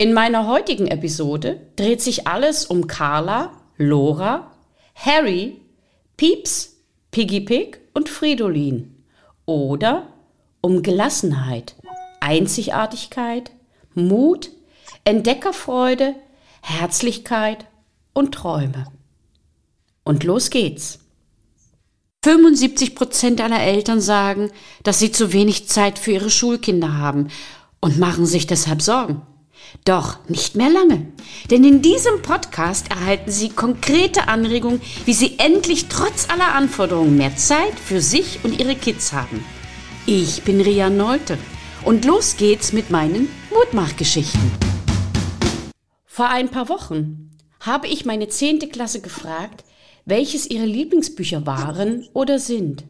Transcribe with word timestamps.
In 0.00 0.12
meiner 0.12 0.46
heutigen 0.46 0.86
Episode 0.86 1.60
dreht 1.74 2.00
sich 2.00 2.28
alles 2.28 2.64
um 2.64 2.86
Carla, 2.86 3.50
Lora, 3.78 4.52
Harry, 4.94 5.60
Pieps, 6.16 6.76
Piggy 7.10 7.40
Pig 7.40 7.80
und 7.94 8.08
Fridolin. 8.08 8.94
Oder 9.44 10.06
um 10.60 10.84
Gelassenheit, 10.84 11.74
Einzigartigkeit, 12.20 13.50
Mut, 13.92 14.50
Entdeckerfreude, 15.02 16.14
Herzlichkeit 16.62 17.66
und 18.12 18.32
Träume. 18.36 18.86
Und 20.04 20.22
los 20.22 20.50
geht's. 20.50 21.00
75 22.22 22.94
Prozent 22.94 23.40
aller 23.40 23.62
Eltern 23.62 24.00
sagen, 24.00 24.52
dass 24.84 25.00
sie 25.00 25.10
zu 25.10 25.32
wenig 25.32 25.66
Zeit 25.68 25.98
für 25.98 26.12
ihre 26.12 26.30
Schulkinder 26.30 26.98
haben 26.98 27.30
und 27.80 27.98
machen 27.98 28.26
sich 28.26 28.46
deshalb 28.46 28.80
Sorgen. 28.80 29.22
Doch 29.84 30.18
nicht 30.28 30.54
mehr 30.54 30.70
lange, 30.70 31.06
denn 31.50 31.64
in 31.64 31.82
diesem 31.82 32.22
Podcast 32.22 32.90
erhalten 32.90 33.30
Sie 33.30 33.48
konkrete 33.50 34.28
Anregungen, 34.28 34.80
wie 35.04 35.12
Sie 35.12 35.38
endlich 35.38 35.86
trotz 35.88 36.28
aller 36.28 36.54
Anforderungen 36.54 37.16
mehr 37.16 37.36
Zeit 37.36 37.78
für 37.78 38.00
sich 38.00 38.40
und 38.44 38.58
Ihre 38.58 38.74
Kids 38.74 39.12
haben. 39.12 39.44
Ich 40.06 40.42
bin 40.42 40.60
Ria 40.60 40.90
Nolte 40.90 41.38
und 41.84 42.04
los 42.04 42.36
geht's 42.36 42.72
mit 42.72 42.90
meinen 42.90 43.28
Mutmachgeschichten. 43.52 44.52
Vor 46.06 46.28
ein 46.28 46.48
paar 46.48 46.68
Wochen 46.68 47.30
habe 47.60 47.86
ich 47.86 48.04
meine 48.04 48.28
zehnte 48.28 48.68
Klasse 48.68 49.00
gefragt, 49.00 49.64
welches 50.04 50.48
ihre 50.50 50.64
Lieblingsbücher 50.64 51.46
waren 51.46 52.08
oder 52.14 52.38
sind. 52.38 52.84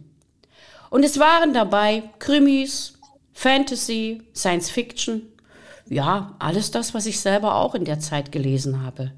Und 0.91 1.05
es 1.05 1.19
waren 1.19 1.53
dabei 1.53 2.05
Krimis, 2.19 2.95
Fantasy, 3.33 4.23
Science 4.35 4.71
Fiction 4.71 5.23
ja, 5.89 6.37
alles 6.39 6.71
das, 6.71 6.95
was 6.95 7.07
ich 7.07 7.21
selber 7.21 7.57
auch 7.57 7.75
in 7.75 7.85
der 7.85 8.01
Zeit 8.01 8.33
gelesen 8.33 8.83
habe. 8.83 9.13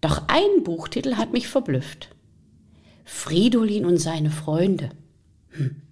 Doch 0.00 0.22
ein 0.28 0.62
Buchtitel 0.64 1.16
hat 1.16 1.32
mich 1.32 1.48
verblüfft. 1.48 2.08
Fridolin 3.04 3.84
und 3.84 3.98
seine 3.98 4.30
Freunde. 4.30 4.90
Hm. 5.50 5.82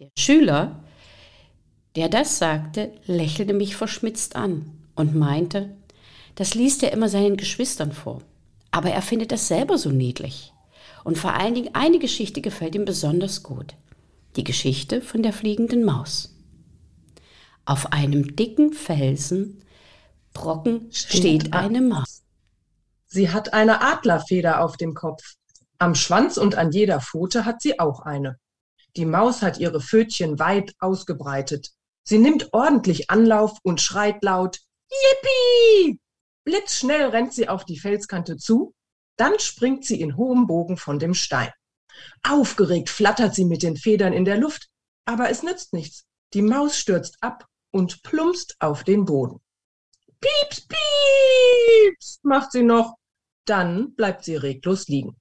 Der 0.00 0.10
Schüler, 0.16 0.82
der 1.96 2.08
das 2.08 2.38
sagte, 2.38 2.92
lächelte 3.06 3.52
mich 3.52 3.76
verschmitzt 3.76 4.36
an 4.36 4.70
und 4.94 5.14
meinte, 5.14 5.76
das 6.34 6.54
liest 6.54 6.82
er 6.82 6.92
immer 6.92 7.08
seinen 7.08 7.36
Geschwistern 7.36 7.92
vor. 7.92 8.22
Aber 8.70 8.90
er 8.90 9.02
findet 9.02 9.32
das 9.32 9.48
selber 9.48 9.78
so 9.78 9.90
niedlich. 9.90 10.52
Und 11.04 11.18
vor 11.18 11.34
allen 11.34 11.54
Dingen 11.54 11.74
eine 11.74 11.98
Geschichte 11.98 12.40
gefällt 12.40 12.74
ihm 12.74 12.84
besonders 12.84 13.42
gut. 13.42 13.74
Die 14.36 14.44
Geschichte 14.44 15.00
von 15.00 15.22
der 15.22 15.32
fliegenden 15.32 15.84
Maus. 15.84 16.37
Auf 17.68 17.92
einem 17.92 18.34
dicken 18.34 18.72
Felsen 18.72 19.62
Brocken 20.32 20.90
steht 20.90 21.52
eine 21.52 21.82
Maus. 21.82 22.22
Sie 23.04 23.30
hat 23.30 23.52
eine 23.52 23.82
Adlerfeder 23.82 24.64
auf 24.64 24.78
dem 24.78 24.94
Kopf. 24.94 25.34
Am 25.76 25.94
Schwanz 25.94 26.38
und 26.38 26.54
an 26.54 26.72
jeder 26.72 27.02
Pfote 27.02 27.44
hat 27.44 27.60
sie 27.60 27.78
auch 27.78 28.00
eine. 28.00 28.38
Die 28.96 29.04
Maus 29.04 29.42
hat 29.42 29.58
ihre 29.58 29.82
Pfötchen 29.82 30.38
weit 30.38 30.72
ausgebreitet. 30.78 31.72
Sie 32.04 32.16
nimmt 32.16 32.54
ordentlich 32.54 33.10
Anlauf 33.10 33.58
und 33.62 33.82
schreit 33.82 34.24
laut 34.24 34.60
Yippie! 34.90 36.00
Blitzschnell 36.44 37.10
rennt 37.10 37.34
sie 37.34 37.50
auf 37.50 37.66
die 37.66 37.78
Felskante 37.78 38.38
zu, 38.38 38.72
dann 39.18 39.38
springt 39.40 39.84
sie 39.84 40.00
in 40.00 40.16
hohem 40.16 40.46
Bogen 40.46 40.78
von 40.78 40.98
dem 40.98 41.12
Stein. 41.12 41.52
Aufgeregt 42.22 42.88
flattert 42.88 43.34
sie 43.34 43.44
mit 43.44 43.62
den 43.62 43.76
Federn 43.76 44.14
in 44.14 44.24
der 44.24 44.38
Luft, 44.38 44.68
aber 45.04 45.28
es 45.28 45.42
nützt 45.42 45.74
nichts. 45.74 46.06
Die 46.32 46.42
Maus 46.42 46.78
stürzt 46.78 47.18
ab 47.20 47.47
und 47.70 48.02
plumpst 48.02 48.56
auf 48.60 48.84
den 48.84 49.04
Boden. 49.04 49.40
Pieps, 50.20 50.66
pieps, 50.66 52.20
macht 52.22 52.52
sie 52.52 52.62
noch. 52.62 52.96
Dann 53.44 53.94
bleibt 53.94 54.24
sie 54.24 54.36
reglos 54.36 54.88
liegen. 54.88 55.20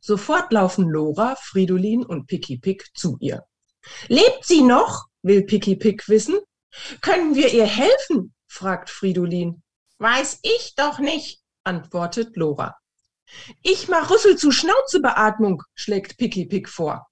Sofort 0.00 0.52
laufen 0.52 0.88
Lora, 0.88 1.36
Fridolin 1.36 2.04
und 2.04 2.26
Picky 2.26 2.58
Pick 2.58 2.90
zu 2.94 3.16
ihr. 3.20 3.44
Lebt 4.08 4.44
sie 4.44 4.62
noch? 4.62 5.06
will 5.22 5.44
Picky 5.44 5.76
Pick 5.76 6.08
wissen. 6.08 6.38
Können 7.00 7.34
wir 7.34 7.52
ihr 7.52 7.66
helfen? 7.66 8.34
fragt 8.46 8.90
Fridolin. 8.90 9.62
Weiß 9.98 10.38
ich 10.42 10.74
doch 10.76 10.98
nicht, 10.98 11.42
antwortet 11.64 12.36
Lora. 12.36 12.76
Ich 13.62 13.88
mach 13.88 14.10
Rüssel 14.10 14.36
zu 14.36 14.50
Schnauzebeatmung, 14.50 15.62
schlägt 15.74 16.16
Picky 16.16 16.46
Pick 16.46 16.68
vor. 16.68 17.06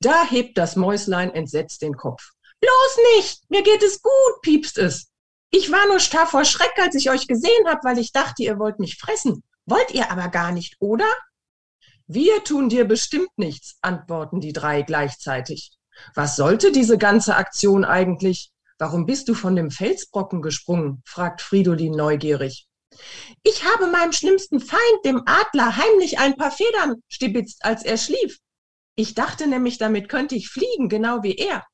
Da 0.00 0.24
hebt 0.24 0.56
das 0.58 0.76
Mäuslein 0.76 1.30
entsetzt 1.30 1.82
den 1.82 1.96
Kopf. 1.96 2.32
Bloß 2.60 2.98
nicht! 3.16 3.50
Mir 3.50 3.62
geht 3.62 3.82
es 3.82 4.02
gut, 4.02 4.42
piepst 4.42 4.78
es. 4.78 5.10
Ich 5.50 5.72
war 5.72 5.86
nur 5.88 5.98
starr 5.98 6.26
vor 6.26 6.44
Schreck, 6.44 6.78
als 6.78 6.94
ich 6.94 7.10
euch 7.10 7.26
gesehen 7.26 7.66
hab, 7.66 7.84
weil 7.84 7.98
ich 7.98 8.12
dachte, 8.12 8.42
ihr 8.42 8.58
wollt 8.58 8.78
mich 8.78 8.98
fressen. 8.98 9.42
Wollt 9.66 9.90
ihr 9.92 10.10
aber 10.10 10.28
gar 10.28 10.52
nicht, 10.52 10.76
oder? 10.78 11.10
Wir 12.06 12.44
tun 12.44 12.68
dir 12.68 12.84
bestimmt 12.86 13.30
nichts, 13.36 13.76
antworten 13.82 14.40
die 14.40 14.52
drei 14.52 14.82
gleichzeitig. 14.82 15.72
Was 16.14 16.36
sollte 16.36 16.72
diese 16.72 16.98
ganze 16.98 17.36
Aktion 17.36 17.84
eigentlich? 17.84 18.52
Warum 18.78 19.06
bist 19.06 19.28
du 19.28 19.34
von 19.34 19.56
dem 19.56 19.70
Felsbrocken 19.70 20.42
gesprungen? 20.42 21.02
fragt 21.06 21.40
Fridolin 21.40 21.92
neugierig. 21.92 22.66
Ich 23.42 23.64
habe 23.64 23.86
meinem 23.86 24.12
schlimmsten 24.12 24.60
Feind, 24.60 25.04
dem 25.04 25.22
Adler, 25.26 25.76
heimlich 25.76 26.18
ein 26.18 26.36
paar 26.36 26.50
Federn 26.50 26.96
stibitzt, 27.08 27.64
als 27.64 27.84
er 27.84 27.96
schlief. 27.96 28.38
Ich 28.96 29.14
dachte 29.14 29.46
nämlich, 29.46 29.78
damit 29.78 30.08
könnte 30.08 30.34
ich 30.34 30.48
fliegen, 30.48 30.88
genau 30.88 31.22
wie 31.22 31.36
er 31.36 31.64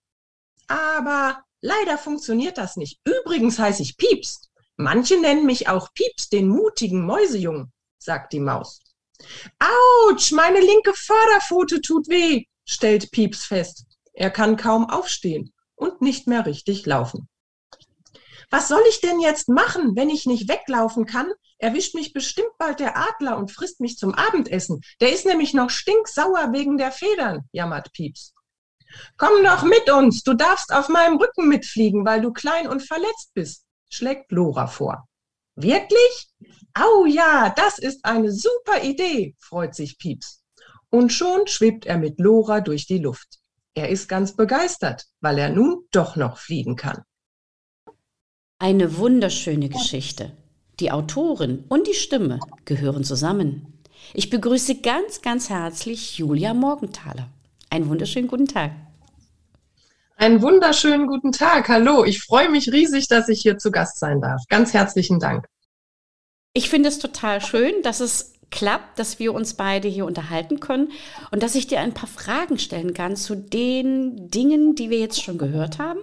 aber 0.68 1.42
leider 1.60 1.98
funktioniert 1.98 2.58
das 2.58 2.76
nicht. 2.76 3.00
Übrigens 3.04 3.58
heiße 3.58 3.82
ich 3.82 3.96
Pieps. 3.96 4.42
Manche 4.76 5.18
nennen 5.20 5.46
mich 5.46 5.68
auch 5.68 5.92
Pieps, 5.94 6.28
den 6.28 6.48
mutigen 6.48 7.06
Mäusejungen, 7.06 7.72
sagt 7.98 8.32
die 8.32 8.40
Maus. 8.40 8.80
Autsch, 9.58 10.32
meine 10.32 10.60
linke 10.60 10.92
Vorderpfote 10.94 11.80
tut 11.80 12.08
weh, 12.08 12.44
stellt 12.66 13.10
Pieps 13.10 13.46
fest. 13.46 13.86
Er 14.12 14.30
kann 14.30 14.56
kaum 14.56 14.88
aufstehen 14.90 15.52
und 15.74 16.02
nicht 16.02 16.26
mehr 16.26 16.44
richtig 16.44 16.84
laufen. 16.86 17.28
Was 18.50 18.68
soll 18.68 18.82
ich 18.88 19.00
denn 19.00 19.20
jetzt 19.20 19.48
machen, 19.48 19.96
wenn 19.96 20.10
ich 20.10 20.26
nicht 20.26 20.48
weglaufen 20.48 21.06
kann? 21.06 21.32
Erwischt 21.58 21.94
mich 21.94 22.12
bestimmt 22.12 22.52
bald 22.58 22.80
der 22.80 22.96
Adler 22.96 23.38
und 23.38 23.50
frisst 23.50 23.80
mich 23.80 23.96
zum 23.96 24.14
Abendessen. 24.14 24.82
Der 25.00 25.12
ist 25.12 25.26
nämlich 25.26 25.54
noch 25.54 25.70
stinksauer 25.70 26.52
wegen 26.52 26.76
der 26.76 26.92
Federn, 26.92 27.48
jammert 27.50 27.92
Pieps. 27.92 28.34
Komm 29.16 29.44
doch 29.44 29.62
mit 29.62 29.90
uns, 29.90 30.22
du 30.22 30.34
darfst 30.34 30.72
auf 30.72 30.88
meinem 30.88 31.16
Rücken 31.18 31.48
mitfliegen, 31.48 32.04
weil 32.04 32.20
du 32.20 32.32
klein 32.32 32.68
und 32.68 32.82
verletzt 32.82 33.32
bist, 33.34 33.64
schlägt 33.88 34.32
Lora 34.32 34.66
vor. 34.66 35.08
Wirklich? 35.54 36.28
Au 36.74 37.06
ja, 37.06 37.52
das 37.56 37.78
ist 37.78 38.04
eine 38.04 38.30
super 38.30 38.82
Idee, 38.82 39.34
freut 39.38 39.74
sich 39.74 39.98
Pieps. 39.98 40.42
Und 40.90 41.12
schon 41.12 41.46
schwebt 41.46 41.86
er 41.86 41.98
mit 41.98 42.20
Lora 42.20 42.60
durch 42.60 42.86
die 42.86 42.98
Luft. 42.98 43.38
Er 43.74 43.88
ist 43.88 44.08
ganz 44.08 44.34
begeistert, 44.34 45.04
weil 45.20 45.38
er 45.38 45.50
nun 45.50 45.86
doch 45.90 46.16
noch 46.16 46.38
fliegen 46.38 46.76
kann. 46.76 47.02
Eine 48.58 48.96
wunderschöne 48.96 49.68
Geschichte. 49.68 50.32
Die 50.80 50.90
Autorin 50.90 51.64
und 51.68 51.86
die 51.86 51.94
Stimme 51.94 52.40
gehören 52.64 53.04
zusammen. 53.04 53.82
Ich 54.14 54.30
begrüße 54.30 54.80
ganz, 54.80 55.22
ganz 55.22 55.50
herzlich 55.50 56.18
Julia 56.18 56.54
Morgenthaler. 56.54 57.30
Einen 57.70 57.88
wunderschönen 57.88 58.28
guten 58.28 58.46
Tag. 58.46 58.72
Einen 60.16 60.40
wunderschönen 60.40 61.06
guten 61.06 61.32
Tag. 61.32 61.68
Hallo, 61.68 62.04
ich 62.04 62.22
freue 62.22 62.48
mich 62.48 62.72
riesig, 62.72 63.08
dass 63.08 63.28
ich 63.28 63.42
hier 63.42 63.58
zu 63.58 63.70
Gast 63.70 63.98
sein 63.98 64.20
darf. 64.20 64.42
Ganz 64.48 64.72
herzlichen 64.72 65.20
Dank. 65.20 65.46
Ich 66.54 66.70
finde 66.70 66.88
es 66.88 66.98
total 66.98 67.42
schön, 67.42 67.82
dass 67.82 68.00
es 68.00 68.32
klappt, 68.50 68.98
dass 68.98 69.18
wir 69.18 69.34
uns 69.34 69.54
beide 69.54 69.88
hier 69.88 70.06
unterhalten 70.06 70.60
können 70.60 70.90
und 71.30 71.42
dass 71.42 71.54
ich 71.54 71.66
dir 71.66 71.80
ein 71.80 71.92
paar 71.92 72.08
Fragen 72.08 72.58
stellen 72.58 72.94
kann 72.94 73.16
zu 73.16 73.34
den 73.34 74.30
Dingen, 74.30 74.74
die 74.74 74.88
wir 74.88 74.98
jetzt 74.98 75.22
schon 75.22 75.36
gehört 75.36 75.78
haben 75.78 76.00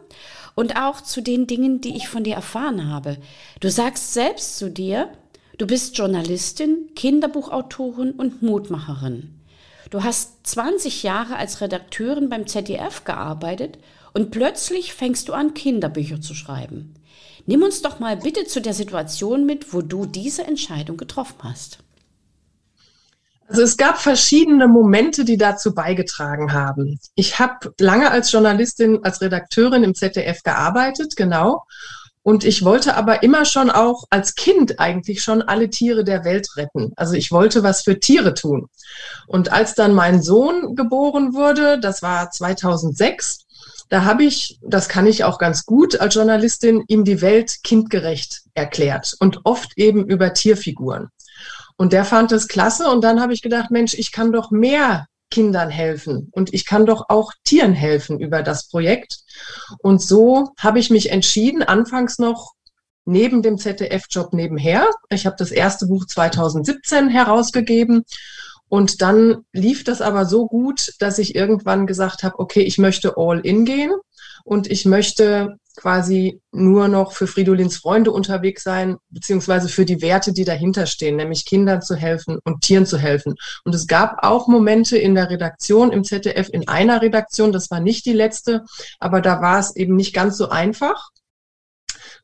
und 0.54 0.76
auch 0.76 1.02
zu 1.02 1.22
den 1.22 1.48
Dingen, 1.48 1.82
die 1.82 1.96
ich 1.96 2.08
von 2.08 2.24
dir 2.24 2.36
erfahren 2.36 2.90
habe. 2.90 3.18
Du 3.62 3.70
sagst 3.70 4.14
selbst 4.14 4.58
zu 4.58 4.70
dir, 4.70 5.10
du 5.58 5.66
bist 5.66 5.98
Journalistin, 5.98 6.90
Kinderbuchautorin 6.96 8.12
und 8.12 8.44
Mutmacherin. 8.44 9.40
Du 9.94 10.04
hast 10.04 10.48
20 10.48 11.04
Jahre 11.04 11.36
als 11.36 11.62
Redakteurin 11.62 12.28
beim 12.28 12.48
ZDF 12.48 13.04
gearbeitet 13.04 13.78
und 14.14 14.32
plötzlich 14.32 14.92
fängst 14.92 15.30
du 15.30 15.34
an, 15.34 15.54
Kinderbücher 15.54 16.20
zu 16.20 16.34
schreiben. 16.34 16.96
Nimm 17.46 17.62
uns 17.62 17.84
doch 17.84 18.00
mal 18.00 18.18
bitte 18.18 18.46
zu 18.46 18.60
der 18.60 18.74
Situation 18.74 19.46
mit, 19.46 19.72
wo 19.72 19.84
du 19.84 20.08
diese 20.08 20.46
Entscheidung 20.46 20.98
getroffen 20.98 21.38
hast. 21.44 21.78
Also 23.48 23.62
es 23.62 23.78
gab 23.78 24.00
verschiedene 24.00 24.68
Momente, 24.68 25.26
die 25.26 25.38
dazu 25.38 25.76
beigetragen 25.76 26.54
haben. 26.54 27.00
Ich 27.14 27.38
habe 27.38 27.72
lange 27.80 28.10
als 28.10 28.32
Journalistin, 28.32 29.04
als 29.04 29.22
Redakteurin 29.22 29.84
im 29.84 29.94
ZDF 29.94 30.42
gearbeitet, 30.42 31.16
genau. 31.16 31.68
Und 32.24 32.46
ich 32.46 32.64
wollte 32.64 32.96
aber 32.96 33.22
immer 33.22 33.44
schon 33.44 33.70
auch 33.70 34.06
als 34.10 34.36
Kind 34.36 34.80
eigentlich 34.80 35.22
schon 35.22 35.42
alle 35.42 35.70
Tiere 35.70 36.06
der 36.06 36.24
Welt 36.24 36.48
retten. 36.56 36.94
Also 36.96 37.16
ich 37.16 37.32
wollte 37.32 37.64
was 37.64 37.84
für 37.84 38.00
Tiere 38.00 38.34
tun. 38.34 38.70
Und 39.28 39.52
als 39.52 39.76
dann 39.76 39.94
mein 39.94 40.22
Sohn 40.22 40.76
geboren 40.76 41.34
wurde, 41.34 41.80
das 41.80 42.02
war 42.02 42.32
2006, 42.32 43.40
Da 43.90 44.06
habe 44.06 44.24
ich, 44.24 44.58
das 44.62 44.88
kann 44.88 45.06
ich 45.06 45.24
auch 45.24 45.38
ganz 45.38 45.66
gut 45.66 46.00
als 46.00 46.16
Journalistin, 46.16 46.84
ihm 46.88 47.04
die 47.04 47.22
Welt 47.22 47.58
kindgerecht 47.64 48.44
erklärt 48.54 49.16
und 49.20 49.42
oft 49.44 49.78
eben 49.78 50.06
über 50.08 50.34
Tierfiguren. 50.34 51.10
Und 51.76 51.92
der 51.92 52.06
fand 52.06 52.32
es 52.32 52.48
klasse 52.48 52.90
und 52.90 53.04
dann 53.04 53.20
habe 53.20 53.34
ich 53.34 53.42
gedacht, 53.42 53.70
Mensch, 53.70 53.94
ich 53.94 54.12
kann 54.12 54.32
doch 54.32 54.50
mehr 54.52 55.08
Kindern 55.34 55.72
helfen 55.72 56.30
und 56.32 56.54
ich 56.54 56.64
kann 56.64 56.86
doch 56.86 57.06
auch 57.10 57.32
Tieren 57.44 57.74
helfen 57.74 58.20
über 58.20 58.44
das 58.44 58.68
Projekt. 58.68 59.18
Und 59.80 60.00
so 60.00 60.52
habe 60.60 60.78
ich 60.78 60.92
mich 60.92 61.10
entschieden, 61.10 61.64
anfangs 61.64 62.20
noch 62.20 62.54
neben 63.06 63.42
dem 63.42 63.58
ZDF-Job 63.58 64.32
nebenher. 64.34 64.88
Ich 65.10 65.26
habe 65.26 65.36
das 65.40 65.50
erste 65.50 65.88
Buch 65.88 66.06
2017 66.06 67.10
herausgegeben 67.10 68.04
und 68.70 69.02
dann 69.02 69.44
lief 69.54 69.84
das 69.84 70.02
aber 70.02 70.28
so 70.28 70.46
gut, 70.46 70.94
dass 71.00 71.18
ich 71.18 71.34
irgendwann 71.34 71.88
gesagt 71.88 72.22
habe, 72.22 72.38
okay, 72.38 72.62
ich 72.62 72.78
möchte 72.78 73.18
all 73.18 73.40
in 73.40 73.66
gehen 73.66 73.92
und 74.44 74.70
ich 74.70 74.86
möchte 74.86 75.58
quasi 75.76 76.42
nur 76.52 76.88
noch 76.88 77.14
für 77.14 77.28
Fridolins 77.28 77.78
Freunde 77.78 78.12
unterwegs 78.12 78.64
sein, 78.64 78.98
beziehungsweise 79.10 79.70
für 79.70 79.86
die 79.86 80.02
Werte, 80.02 80.34
die 80.34 80.46
dahinter 80.46 80.86
stehen, 80.86 81.16
nämlich 81.16 81.46
Kindern 81.46 81.82
zu 81.82 81.96
helfen 81.96 82.40
und 82.44 82.62
Tieren 82.62 82.86
zu 82.86 82.98
helfen. 82.98 83.36
Und 83.66 83.74
es 83.74 83.88
gab 83.88 84.24
auch 84.24 84.48
Momente 84.48 84.98
in 84.98 85.16
der 85.16 85.30
Redaktion, 85.30 85.92
im 85.92 86.04
ZDF, 86.04 86.50
in 86.52 86.68
einer 86.68 87.02
Redaktion, 87.02 87.52
das 87.52 87.72
war 87.72 87.80
nicht 87.80 88.06
die 88.06 88.14
letzte, 88.14 88.64
aber 89.00 89.22
da 89.22 89.42
war 89.42 89.60
es 89.60 89.76
eben 89.76 89.96
nicht 89.96 90.14
ganz 90.14 90.38
so 90.38 90.50
einfach. 90.50 91.10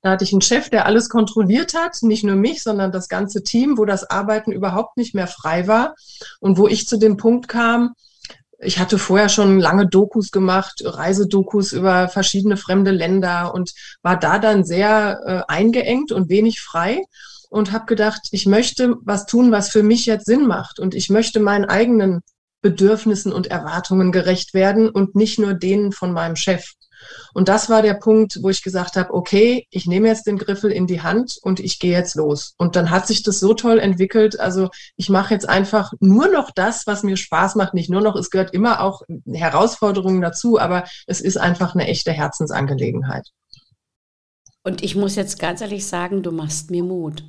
Da 0.01 0.11
hatte 0.11 0.23
ich 0.23 0.31
einen 0.31 0.41
Chef, 0.41 0.69
der 0.69 0.85
alles 0.85 1.09
kontrolliert 1.09 1.73
hat, 1.73 1.97
nicht 2.01 2.23
nur 2.23 2.35
mich, 2.35 2.63
sondern 2.63 2.91
das 2.91 3.09
ganze 3.09 3.43
Team, 3.43 3.77
wo 3.77 3.85
das 3.85 4.09
Arbeiten 4.09 4.51
überhaupt 4.51 4.95
nicht 4.95 5.13
mehr 5.13 5.27
frei 5.27 5.67
war 5.67 5.95
und 6.39 6.57
wo 6.57 6.67
ich 6.67 6.87
zu 6.87 6.97
dem 6.97 7.17
Punkt 7.17 7.47
kam, 7.47 7.93
ich 8.61 8.79
hatte 8.79 8.97
vorher 8.97 9.29
schon 9.29 9.59
lange 9.59 9.87
Dokus 9.87 10.31
gemacht, 10.31 10.81
Reisedokus 10.83 11.71
über 11.71 12.09
verschiedene 12.09 12.57
fremde 12.57 12.91
Länder 12.91 13.53
und 13.53 13.73
war 14.01 14.17
da 14.17 14.37
dann 14.37 14.63
sehr 14.65 15.21
äh, 15.25 15.51
eingeengt 15.51 16.11
und 16.11 16.29
wenig 16.29 16.61
frei 16.61 17.03
und 17.49 17.71
habe 17.71 17.85
gedacht, 17.85 18.27
ich 18.31 18.45
möchte 18.45 18.95
was 19.01 19.25
tun, 19.25 19.51
was 19.51 19.69
für 19.69 19.83
mich 19.83 20.05
jetzt 20.05 20.25
Sinn 20.25 20.45
macht 20.45 20.79
und 20.79 20.93
ich 20.93 21.09
möchte 21.09 21.39
meinen 21.39 21.65
eigenen 21.65 22.21
Bedürfnissen 22.61 23.31
und 23.31 23.47
Erwartungen 23.47 24.11
gerecht 24.11 24.53
werden 24.53 24.89
und 24.89 25.15
nicht 25.15 25.39
nur 25.39 25.53
denen 25.53 25.93
von 25.93 26.11
meinem 26.11 26.35
Chef. 26.35 26.73
Und 27.33 27.49
das 27.49 27.69
war 27.69 27.81
der 27.81 27.93
Punkt, 27.93 28.39
wo 28.41 28.49
ich 28.49 28.63
gesagt 28.63 28.95
habe, 28.95 29.13
okay, 29.13 29.67
ich 29.69 29.85
nehme 29.85 30.07
jetzt 30.07 30.27
den 30.27 30.37
Griffel 30.37 30.71
in 30.71 30.87
die 30.87 31.01
Hand 31.01 31.37
und 31.41 31.59
ich 31.59 31.79
gehe 31.79 31.91
jetzt 31.91 32.15
los. 32.15 32.53
Und 32.57 32.75
dann 32.75 32.89
hat 32.89 33.07
sich 33.07 33.23
das 33.23 33.39
so 33.39 33.53
toll 33.53 33.79
entwickelt. 33.79 34.39
Also 34.39 34.69
ich 34.95 35.09
mache 35.09 35.33
jetzt 35.33 35.47
einfach 35.47 35.93
nur 35.99 36.27
noch 36.27 36.51
das, 36.51 36.87
was 36.87 37.03
mir 37.03 37.17
Spaß 37.17 37.55
macht. 37.55 37.73
Nicht 37.73 37.89
nur 37.89 38.01
noch, 38.01 38.15
es 38.15 38.29
gehört 38.29 38.53
immer 38.53 38.81
auch 38.81 39.01
Herausforderungen 39.31 40.21
dazu, 40.21 40.59
aber 40.59 40.85
es 41.07 41.21
ist 41.21 41.37
einfach 41.37 41.75
eine 41.75 41.87
echte 41.87 42.11
Herzensangelegenheit. 42.11 43.29
Und 44.63 44.83
ich 44.83 44.95
muss 44.95 45.15
jetzt 45.15 45.39
ganz 45.39 45.61
ehrlich 45.61 45.87
sagen, 45.87 46.21
du 46.21 46.31
machst 46.31 46.69
mir 46.69 46.83
Mut. 46.83 47.23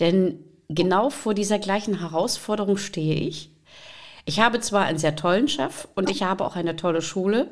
Denn 0.00 0.44
genau 0.68 1.10
vor 1.10 1.34
dieser 1.34 1.58
gleichen 1.58 2.00
Herausforderung 2.00 2.76
stehe 2.76 3.14
ich. 3.14 3.52
Ich 4.24 4.40
habe 4.40 4.60
zwar 4.60 4.84
einen 4.84 4.98
sehr 4.98 5.16
tollen 5.16 5.48
Chef 5.48 5.88
und 5.94 6.10
ich 6.10 6.22
habe 6.22 6.44
auch 6.44 6.54
eine 6.54 6.76
tolle 6.76 7.00
Schule, 7.00 7.50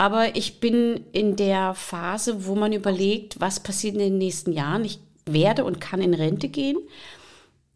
aber 0.00 0.34
ich 0.34 0.60
bin 0.60 1.04
in 1.12 1.36
der 1.36 1.74
Phase, 1.74 2.46
wo 2.46 2.54
man 2.54 2.72
überlegt, 2.72 3.38
was 3.38 3.60
passiert 3.60 3.96
in 3.96 4.00
den 4.00 4.16
nächsten 4.16 4.50
Jahren. 4.50 4.82
Ich 4.82 4.98
werde 5.26 5.62
und 5.62 5.78
kann 5.78 6.00
in 6.00 6.14
Rente 6.14 6.48
gehen. 6.48 6.78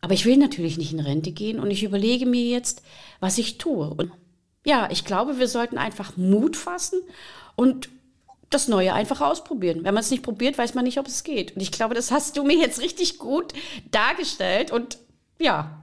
Aber 0.01 0.15
ich 0.15 0.25
will 0.25 0.39
natürlich 0.39 0.79
nicht 0.79 0.95
in 0.95 1.01
Rente 1.01 1.33
gehen 1.33 1.61
und 1.61 1.71
ich 1.71 1.85
überlege 1.85 2.25
mir 2.25 2.45
jetzt, 2.47 2.81
was 3.21 3.37
ich 3.37 3.59
tue. 3.59 3.91
Und 3.91 4.11
ja, 4.65 4.89
ich 4.91 5.05
glaube, 5.05 5.39
wir 5.39 5.49
sollten 5.49 5.77
einfach 5.77 6.17
Mut 6.17 6.57
fassen 6.57 7.03
und 7.57 7.91
das 8.49 8.69
Neue 8.69 8.95
einfach 8.95 9.21
ausprobieren. 9.21 9.85
Wenn 9.85 9.93
man 9.93 10.03
es 10.03 10.11
nicht 10.11 10.23
probiert, 10.23 10.57
weiß 10.57 10.73
man 10.73 10.85
nicht, 10.85 10.99
ob 10.99 11.07
es 11.07 11.25
geht. 11.25 11.55
Und 11.55 11.61
ich 11.61 11.73
glaube, 11.73 11.95
das 11.95 12.11
hast 12.11 12.39
du 12.39 12.43
mir 12.45 12.57
jetzt 12.57 12.81
richtig 12.81 13.19
gut 13.19 13.53
dargestellt. 13.91 14.71
Und 14.71 14.97
ja, 15.39 15.83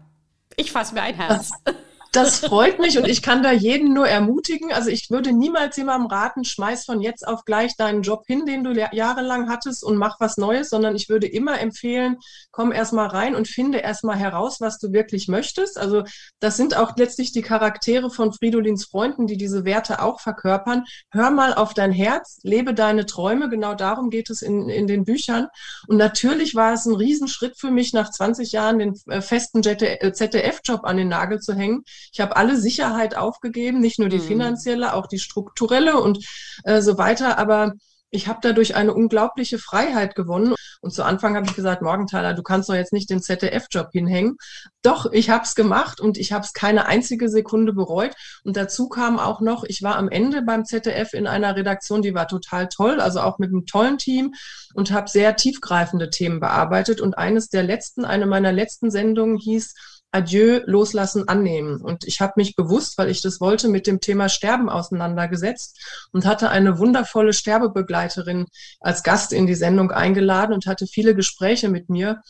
ich 0.58 0.72
fasse 0.72 0.96
mir 0.96 1.04
ein 1.04 1.14
Herz. 1.14 1.52
Das, 2.12 2.40
freut 2.40 2.80
mich 2.80 2.98
und 2.98 3.08
ich 3.08 3.22
kann 3.22 3.42
da 3.42 3.54
jeden 3.54 3.94
nur 3.94 4.06
ermutigen. 4.06 4.74
Also 4.74 4.90
ich 4.90 5.10
würde 5.10 5.32
niemals 5.32 5.78
jemandem 5.78 6.08
raten, 6.08 6.44
schmeiß 6.44 6.84
von 6.84 7.00
jetzt 7.00 7.26
auf 7.26 7.46
gleich 7.46 7.78
deinen 7.78 8.02
Job 8.02 8.26
hin, 8.28 8.46
den 8.46 8.66
du 8.66 8.74
jahrelang 8.74 9.50
hattest 9.50 9.82
und 9.82 9.96
mach 9.96 10.20
was 10.20 10.36
Neues, 10.36 10.70
sondern 10.70 10.94
ich 10.94 11.08
würde 11.08 11.28
immer 11.28 11.62
empfehlen, 11.62 12.18
komm 12.52 12.74
erstmal 12.74 13.08
rein 13.08 13.34
und 13.34 13.48
finde 13.48 13.78
erstmal 13.78 14.18
heraus, 14.18 14.60
was 14.60 14.78
du 14.78 14.92
wirklich 14.92 15.30
möchtest. 15.30 15.78
Also 15.78 16.04
das 16.42 16.58
sind 16.58 16.76
auch 16.76 16.98
letztlich 16.98 17.32
die 17.32 17.42
Charaktere 17.42 18.10
von 18.10 18.34
Fridolins 18.34 18.84
Freunden, 18.84 19.26
die 19.26 19.38
diese 19.38 19.64
Werte 19.64 20.02
auch 20.02 20.20
verkörpern. 20.20 20.84
Hör 21.12 21.32
mal 21.32 21.54
auf 21.54 21.74
dein 21.74 21.94
Herz, 21.94 22.40
lebe 22.44 22.74
deine 22.74 23.06
Träume. 23.06 23.48
Genau 23.48 23.74
darum 23.74 24.10
geht 24.10 24.30
es 24.30 24.42
in, 24.42 24.68
in 24.68 24.86
den 24.86 25.06
Büchern. 25.06 25.48
Und 25.88 25.96
natürlich 25.96 26.56
war 26.56 26.74
es 26.74 26.86
ein 26.86 26.96
Riesenschritt 26.96 27.58
für 27.58 27.72
mich, 27.72 27.94
nach 27.94 28.12
20 28.12 28.52
Jahren 28.52 28.80
den 28.80 29.00
äh, 29.08 29.22
festen 29.22 29.64
ZDF-Job 29.64 30.82
an 30.84 30.98
den 30.98 31.08
Nagel 31.08 31.40
zu 31.40 31.54
hängen. 31.54 31.86
Ich 32.12 32.20
habe 32.20 32.36
alle 32.36 32.58
Sicherheit 32.58 33.16
aufgegeben, 33.16 33.80
nicht 33.80 34.00
nur 34.00 34.10
die 34.10 34.20
mhm. 34.20 34.24
finanzielle, 34.24 34.94
auch 34.94 35.08
die 35.08 35.20
strukturelle 35.20 36.00
und 36.00 36.26
äh, 36.64 36.82
so 36.82 36.98
weiter. 36.98 37.38
Aber 37.38 37.74
ich 38.12 38.28
habe 38.28 38.40
dadurch 38.42 38.76
eine 38.76 38.94
unglaubliche 38.94 39.58
Freiheit 39.58 40.16
gewonnen. 40.16 40.54
Und 40.82 40.94
zu 40.94 41.04
Anfang 41.04 41.36
habe 41.36 41.46
ich 41.48 41.56
gesagt, 41.56 41.82
Morgenthaler, 41.82 42.34
du 42.34 42.44
kannst 42.44 42.68
doch 42.68 42.76
jetzt 42.76 42.92
nicht 42.92 43.10
den 43.10 43.22
ZDF-Job 43.22 43.90
hinhängen. 43.94 44.36
Doch, 44.82 45.12
ich 45.12 45.30
habe 45.30 45.46
es 45.46 45.56
gemacht 45.56 46.02
und 46.02 46.18
ich 46.18 46.34
habe 46.34 46.44
es 46.44 46.54
keine 46.54 46.88
einzige 46.88 47.30
Sekunde 47.30 47.72
bereut. 47.72 48.14
Und 48.44 48.58
dazu 48.58 48.90
kam 48.90 49.18
auch 49.18 49.40
noch, 49.40 49.64
ich 49.64 49.82
war 49.82 49.96
am 49.96 50.10
Ende 50.10 50.42
beim 50.42 50.66
ZDF 50.66 51.14
in 51.14 51.26
einer 51.26 51.56
Redaktion, 51.56 52.02
die 52.02 52.14
war 52.14 52.28
total 52.28 52.68
toll, 52.68 53.00
also 53.00 53.22
auch 53.22 53.40
mit 53.40 53.50
einem 53.50 53.66
tollen 53.66 53.98
Team 53.98 54.34
und 54.74 54.92
habe 54.92 55.10
sehr 55.10 55.38
tiefgreifende 55.38 56.10
Themen 56.10 56.42
bearbeitet. 56.42 57.00
Und 57.00 57.18
eines 57.18 57.48
der 57.48 57.64
letzten, 57.64 58.04
eine 58.04 58.26
meiner 58.26 58.52
letzten 58.52 58.92
Sendungen 58.92 59.38
hieß 59.38 59.74
Adieu, 60.12 60.62
loslassen, 60.66 61.28
annehmen. 61.28 61.82
Und 61.82 62.06
ich 62.06 62.20
habe 62.20 62.34
mich 62.36 62.56
bewusst, 62.56 62.98
weil 62.98 63.10
ich 63.10 63.22
das 63.22 63.40
wollte, 63.40 63.70
mit 63.70 63.88
dem 63.88 64.02
Thema 64.02 64.30
Sterben 64.30 64.70
auseinandergesetzt 64.70 65.80
und 66.12 66.26
hatte 66.26 66.50
eine 66.50 66.80
wundervolle 66.80 67.34
Sterbebegleiterin 67.34 68.48
als 68.80 69.04
Gast 69.04 69.32
in 69.32 69.48
die 69.48 69.56
Sendung 69.56 69.92
eingeladen 69.92 70.54
und 70.54 70.66
hatte 70.66 70.86
viele 70.88 71.16
Gespräche 71.16 71.70
mit 71.70 71.90
mir. 71.90 72.22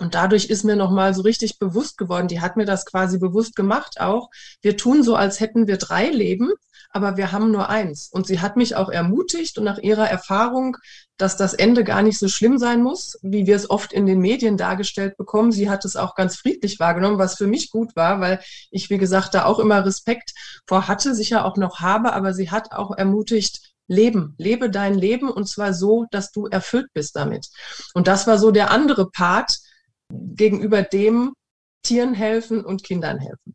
Und 0.00 0.16
dadurch 0.16 0.46
ist 0.46 0.64
mir 0.64 0.74
nochmal 0.74 1.14
so 1.14 1.22
richtig 1.22 1.58
bewusst 1.60 1.98
geworden, 1.98 2.26
die 2.26 2.40
hat 2.40 2.56
mir 2.56 2.66
das 2.66 2.84
quasi 2.84 3.18
bewusst 3.18 3.54
gemacht 3.54 4.00
auch. 4.00 4.28
Wir 4.60 4.76
tun 4.76 5.04
so, 5.04 5.14
als 5.14 5.38
hätten 5.38 5.68
wir 5.68 5.76
drei 5.76 6.08
Leben 6.08 6.50
aber 6.94 7.16
wir 7.16 7.32
haben 7.32 7.50
nur 7.50 7.68
eins. 7.68 8.08
Und 8.10 8.28
sie 8.28 8.40
hat 8.40 8.56
mich 8.56 8.76
auch 8.76 8.88
ermutigt 8.88 9.58
und 9.58 9.64
nach 9.64 9.78
ihrer 9.78 10.08
Erfahrung, 10.08 10.76
dass 11.16 11.36
das 11.36 11.52
Ende 11.52 11.82
gar 11.82 12.02
nicht 12.02 12.20
so 12.20 12.28
schlimm 12.28 12.56
sein 12.56 12.82
muss, 12.82 13.18
wie 13.20 13.46
wir 13.46 13.56
es 13.56 13.68
oft 13.68 13.92
in 13.92 14.06
den 14.06 14.20
Medien 14.20 14.56
dargestellt 14.56 15.16
bekommen. 15.16 15.50
Sie 15.50 15.68
hat 15.68 15.84
es 15.84 15.96
auch 15.96 16.14
ganz 16.14 16.36
friedlich 16.36 16.78
wahrgenommen, 16.78 17.18
was 17.18 17.34
für 17.34 17.48
mich 17.48 17.72
gut 17.72 17.96
war, 17.96 18.20
weil 18.20 18.40
ich, 18.70 18.90
wie 18.90 18.98
gesagt, 18.98 19.34
da 19.34 19.44
auch 19.44 19.58
immer 19.58 19.84
Respekt 19.84 20.34
vor 20.68 20.86
hatte, 20.86 21.16
sicher 21.16 21.44
auch 21.44 21.56
noch 21.56 21.80
habe, 21.80 22.12
aber 22.12 22.32
sie 22.32 22.52
hat 22.52 22.70
auch 22.70 22.96
ermutigt, 22.96 23.74
Leben, 23.88 24.34
lebe 24.38 24.70
dein 24.70 24.94
Leben 24.94 25.28
und 25.28 25.46
zwar 25.46 25.74
so, 25.74 26.06
dass 26.12 26.30
du 26.30 26.46
erfüllt 26.46 26.88
bist 26.94 27.16
damit. 27.16 27.48
Und 27.92 28.06
das 28.06 28.26
war 28.26 28.38
so 28.38 28.52
der 28.52 28.70
andere 28.70 29.10
Part 29.10 29.58
gegenüber 30.10 30.82
dem 30.82 31.34
Tieren 31.82 32.14
helfen 32.14 32.64
und 32.64 32.84
Kindern 32.84 33.18
helfen. 33.18 33.54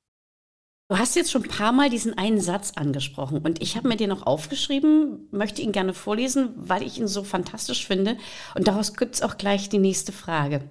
Du 0.89 0.98
hast 0.98 1.15
jetzt 1.15 1.29
schon 1.29 1.43
ein 1.43 1.50
paar 1.50 1.72
Mal 1.72 1.91
diesen 1.91 2.17
einen 2.17 2.41
Satz 2.41 2.72
angesprochen 2.75 3.38
und 3.43 3.62
ich 3.62 3.77
habe 3.77 3.88
mir 3.88 3.96
den 3.96 4.10
noch 4.10 4.25
aufgeschrieben, 4.25 5.27
möchte 5.29 5.62
ihn 5.62 5.72
gerne 5.72 5.93
vorlesen, 5.93 6.50
weil 6.55 6.81
ich 6.81 6.98
ihn 6.98 7.08
so 7.08 7.24
fantastisch 7.24 7.86
finde. 7.86 8.17
Und 8.55 8.67
daraus 8.67 8.96
gibt 8.96 9.13
es 9.13 9.22
auch 9.22 9.38
gleich 9.38 9.69
die 9.69 9.77
nächste 9.77 10.12
Frage. 10.12 10.62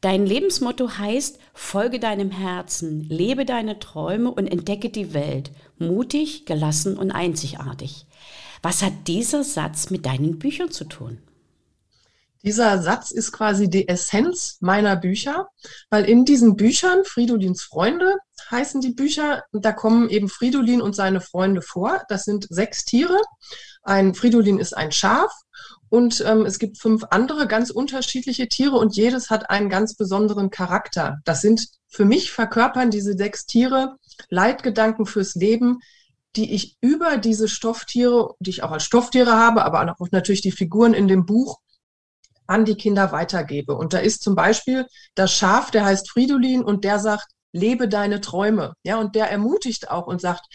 Dein 0.00 0.26
Lebensmotto 0.26 0.96
heißt, 0.96 1.40
folge 1.54 1.98
deinem 1.98 2.30
Herzen, 2.30 3.02
lebe 3.08 3.44
deine 3.44 3.80
Träume 3.80 4.30
und 4.30 4.46
entdecke 4.46 4.90
die 4.90 5.12
Welt. 5.12 5.50
Mutig, 5.76 6.46
gelassen 6.46 6.96
und 6.96 7.10
einzigartig. 7.10 8.06
Was 8.62 8.80
hat 8.80 9.08
dieser 9.08 9.42
Satz 9.42 9.90
mit 9.90 10.06
deinen 10.06 10.38
Büchern 10.38 10.70
zu 10.70 10.84
tun? 10.84 11.18
Dieser 12.44 12.80
Satz 12.82 13.10
ist 13.10 13.32
quasi 13.32 13.70
die 13.70 13.88
Essenz 13.88 14.58
meiner 14.60 14.96
Bücher, 14.96 15.48
weil 15.90 16.04
in 16.04 16.24
diesen 16.24 16.56
Büchern, 16.56 17.04
Fridolins 17.04 17.62
Freunde 17.62 18.16
heißen 18.52 18.80
die 18.80 18.92
Bücher, 18.92 19.42
da 19.52 19.72
kommen 19.72 20.08
eben 20.08 20.28
Fridolin 20.28 20.80
und 20.80 20.94
seine 20.94 21.20
Freunde 21.20 21.62
vor. 21.62 22.04
Das 22.08 22.24
sind 22.24 22.46
sechs 22.50 22.84
Tiere. 22.84 23.18
Ein 23.82 24.14
Fridolin 24.14 24.58
ist 24.58 24.76
ein 24.76 24.92
Schaf 24.92 25.32
und 25.88 26.22
ähm, 26.26 26.46
es 26.46 26.58
gibt 26.58 26.78
fünf 26.78 27.04
andere 27.10 27.46
ganz 27.46 27.70
unterschiedliche 27.70 28.48
Tiere 28.48 28.76
und 28.76 28.96
jedes 28.96 29.30
hat 29.30 29.50
einen 29.50 29.68
ganz 29.68 29.96
besonderen 29.96 30.50
Charakter. 30.50 31.18
Das 31.24 31.40
sind 31.40 31.66
für 31.88 32.04
mich 32.04 32.30
verkörpern 32.30 32.90
diese 32.90 33.14
sechs 33.14 33.46
Tiere 33.46 33.96
Leitgedanken 34.28 35.06
fürs 35.06 35.34
Leben, 35.34 35.80
die 36.36 36.54
ich 36.54 36.78
über 36.80 37.18
diese 37.18 37.48
Stofftiere, 37.48 38.34
die 38.38 38.50
ich 38.50 38.62
auch 38.62 38.70
als 38.70 38.84
Stofftiere 38.84 39.36
habe, 39.36 39.64
aber 39.64 39.96
auch 39.98 40.08
natürlich 40.12 40.40
die 40.40 40.52
Figuren 40.52 40.94
in 40.94 41.08
dem 41.08 41.26
Buch 41.26 41.58
an 42.46 42.64
die 42.64 42.76
Kinder 42.76 43.12
weitergebe. 43.12 43.74
Und 43.74 43.92
da 43.92 43.98
ist 43.98 44.22
zum 44.22 44.34
Beispiel 44.34 44.86
das 45.14 45.32
Schaf, 45.32 45.70
der 45.70 45.84
heißt 45.84 46.10
Fridolin 46.10 46.62
und 46.62 46.84
der 46.84 46.98
sagt, 46.98 47.31
lebe 47.52 47.88
deine 47.88 48.20
Träume. 48.20 48.74
Ja, 48.82 48.98
und 48.98 49.14
der 49.14 49.30
ermutigt 49.30 49.90
auch 49.90 50.06
und 50.06 50.20
sagt, 50.20 50.46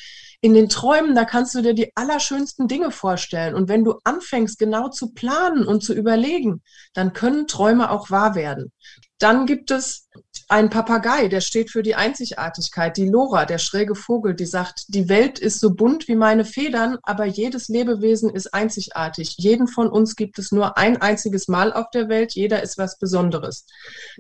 in 0.42 0.54
den 0.54 0.70
Träumen, 0.70 1.16
da 1.16 1.26
kannst 1.26 1.56
du 1.56 1.62
dir 1.62 1.74
die 1.74 1.92
allerschönsten 1.96 2.68
Dinge 2.68 2.92
vorstellen. 2.92 3.56
Und 3.56 3.70
wenn 3.70 3.84
du 3.84 3.96
anfängst, 4.04 4.60
genau 4.60 4.90
zu 4.90 5.14
planen 5.14 5.66
und 5.66 5.84
zu 5.84 5.94
überlegen, 5.94 6.62
dann 6.94 7.14
können 7.14 7.48
Träume 7.48 7.90
auch 7.90 8.12
wahr 8.12 8.36
werden. 8.36 8.72
Dann 9.18 9.48
gibt 9.48 9.72
es 9.72 10.10
einen 10.50 10.70
Papagei, 10.70 11.28
der 11.28 11.42
steht 11.42 11.72
für 11.72 11.84
die 11.84 11.96
Einzigartigkeit. 11.96 12.96
Die 12.96 13.10
Lora, 13.10 13.46
der 13.46 13.58
schräge 13.58 13.96
Vogel, 13.96 14.34
die 14.34 14.46
sagt, 14.46 14.86
die 14.88 15.10
Welt 15.10 15.40
ist 15.40 15.60
so 15.60 15.76
bunt 15.76 16.08
wie 16.08 16.16
meine 16.16 16.46
Federn, 16.46 16.98
aber 17.04 17.26
jedes 17.26 17.68
Lebewesen 17.68 18.30
ist 18.30 18.54
einzigartig. 18.54 19.36
Jeden 19.38 19.68
von 19.68 19.90
uns 19.90 20.16
gibt 20.16 20.40
es 20.40 20.54
nur 20.54 20.78
ein 20.78 21.02
einziges 21.02 21.50
Mal 21.50 21.74
auf 21.74 21.90
der 21.92 22.08
Welt. 22.08 22.34
Jeder 22.34 22.64
ist 22.64 22.78
was 22.78 22.98
Besonderes. 22.98 23.66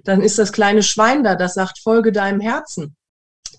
Dann 0.03 0.21
ist 0.21 0.37
das 0.37 0.51
kleine 0.51 0.83
Schwein 0.83 1.23
da, 1.23 1.35
das 1.35 1.53
sagt, 1.53 1.79
folge 1.79 2.11
deinem 2.11 2.41
Herzen 2.41 2.96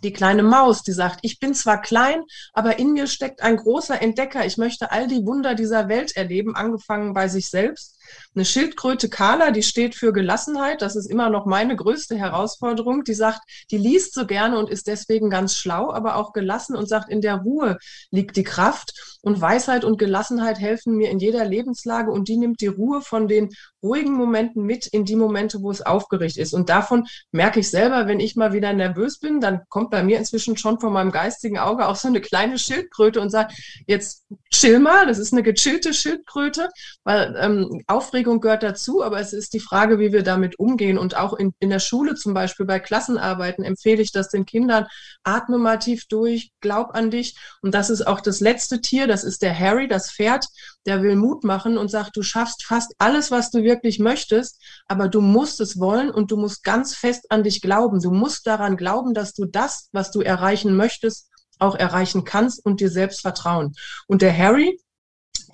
die 0.03 0.13
kleine 0.13 0.43
Maus, 0.43 0.83
die 0.83 0.93
sagt, 0.93 1.21
ich 1.23 1.39
bin 1.41 1.55
zwar 1.55 1.81
klein, 1.81 2.23
aber 2.53 2.79
in 2.79 2.93
mir 2.93 3.07
steckt 3.07 3.43
ein 3.43 3.57
großer 3.57 4.01
Entdecker. 4.01 4.47
Ich 4.47 4.57
möchte 4.57 4.91
all 4.93 5.07
die 5.07 5.25
Wunder 5.27 5.55
dieser 5.55 5.89
Welt 5.89 6.17
erleben, 6.17 6.55
angefangen 6.55 7.13
bei 7.15 7.29
sich 7.29 7.51
selbst. 7.51 7.99
Eine 8.35 8.45
Schildkröte 8.45 9.09
Carla, 9.09 9.51
die 9.51 9.63
steht 9.63 9.95
für 9.95 10.13
Gelassenheit. 10.13 10.83
Das 10.83 10.97
ist 10.97 11.11
immer 11.11 11.29
noch 11.29 11.47
meine 11.47 11.77
größte 11.77 12.17
Herausforderung. 12.17 13.05
Die 13.05 13.15
sagt, 13.15 13.41
die 13.71 13.79
liest 13.79 14.15
so 14.15 14.27
gerne 14.27 14.59
und 14.59 14.71
ist 14.71 14.87
deswegen 14.87 15.31
ganz 15.31 15.57
schlau, 15.57 15.93
aber 15.93 16.17
auch 16.17 16.33
gelassen 16.33 16.77
und 16.77 16.89
sagt, 16.89 17.11
in 17.11 17.21
der 17.21 17.37
Ruhe 17.37 17.79
liegt 18.11 18.37
die 18.37 18.45
Kraft. 18.45 19.19
Und 19.23 19.41
Weisheit 19.41 19.85
und 19.85 19.99
Gelassenheit 19.99 20.59
helfen 20.59 20.97
mir 20.97 21.11
in 21.11 21.19
jeder 21.19 21.45
Lebenslage 21.45 22.11
und 22.11 22.29
die 22.29 22.37
nimmt 22.37 22.61
die 22.61 22.69
Ruhe 22.69 23.03
von 23.03 23.29
den 23.29 23.51
ruhigen 23.83 24.13
Momenten 24.13 24.65
mit 24.65 24.87
in 24.87 25.05
die 25.05 25.17
Momente, 25.17 25.63
wo 25.63 25.71
es 25.71 25.83
aufgeregt 25.83 26.37
ist. 26.37 26.53
Und 26.53 26.69
davon 26.69 27.07
merke 27.31 27.61
ich 27.61 27.71
selber, 27.71 28.07
wenn 28.07 28.21
ich 28.21 28.37
mal 28.37 28.53
wieder 28.53 28.73
nervös 28.73 29.19
bin, 29.19 29.41
dann 29.41 29.63
kommt 29.69 29.91
bei 29.91 30.03
mir 30.03 30.19
inzwischen 30.19 30.57
schon 30.57 30.81
vor 30.81 30.91
meinem 30.91 31.13
geistigen 31.13 31.59
Auge 31.59 31.87
auch 31.87 31.97
so 31.97 32.09
eine 32.09 32.21
kleine 32.21 32.59
Schildkröte 32.59 33.21
und 33.21 33.31
sagt, 33.31 33.53
jetzt 33.87 34.25
chill 34.51 34.79
mal, 34.79 35.07
das 35.07 35.19
ist 35.19 35.33
eine 35.33 35.43
gechillte 35.43 35.95
Schildkröte, 35.95 36.69
weil 37.05 37.37
ähm, 37.39 37.83
Aufregung 37.87 38.41
gehört 38.41 38.63
dazu, 38.63 39.03
aber 39.03 39.21
es 39.21 39.33
ist 39.33 39.53
die 39.55 39.61
Frage, 39.61 39.99
wie 39.99 40.13
wir 40.13 40.23
damit 40.23 40.59
umgehen. 40.59 40.99
Und 40.99 41.17
auch 41.17 41.35
in, 41.35 41.55
in 41.61 41.71
der 41.71 41.79
Schule 41.79 42.15
zum 42.15 42.35
Beispiel 42.35 42.67
bei 42.67 42.81
Klassenarbeiten 42.81 43.65
empfehle 43.65 44.03
ich 44.03 44.13
das 44.13 44.29
den 44.29 44.47
Kindern, 44.47 44.87
atme 45.23 45.59
mal 45.59 45.79
tief 45.79 46.07
durch, 46.09 46.51
glaub 46.61 46.95
an 46.95 47.11
dich. 47.11 47.37
Und 47.63 47.75
das 47.75 47.91
ist 47.91 48.07
auch 48.07 48.21
das 48.21 48.41
letzte 48.41 48.81
Tier, 48.81 49.07
das 49.07 49.25
ist 49.25 49.43
der 49.43 49.59
Harry, 49.59 49.89
das 49.89 50.11
Pferd, 50.11 50.47
der 50.87 51.03
will 51.03 51.17
Mut 51.17 51.45
machen 51.45 51.77
und 51.77 51.91
sagt, 51.91 52.17
du 52.17 52.23
schaffst 52.23 52.65
fast 52.65 52.95
alles, 52.99 53.31
was 53.31 53.51
du 53.51 53.63
wirklich 53.63 53.99
möchtest, 53.99 54.61
aber 54.87 55.09
du 55.09 55.21
musst 55.21 55.61
es 55.61 55.79
wollen 55.79 56.11
und 56.11 56.31
du 56.31 56.37
musst 56.37 56.65
ganz 56.65 56.95
fest 56.95 57.31
an 57.31 57.43
dich 57.43 57.61
glauben. 57.61 58.01
Du 58.01 58.11
musst 58.11 58.47
daran 58.47 58.77
glauben, 58.77 59.15
dass 59.15 59.35
du 59.35 59.45
das, 59.45 59.89
was 59.93 60.11
du 60.11 60.21
erreichen 60.21 60.77
möchtest, 60.77 61.29
auch 61.59 61.75
erreichen 61.75 62.25
kannst 62.25 62.65
und 62.65 62.81
dir 62.81 62.91
selbst 62.91 63.21
vertrauen. 63.21 63.75
Und 64.07 64.23
der 64.23 64.37
Harry, 64.37 64.81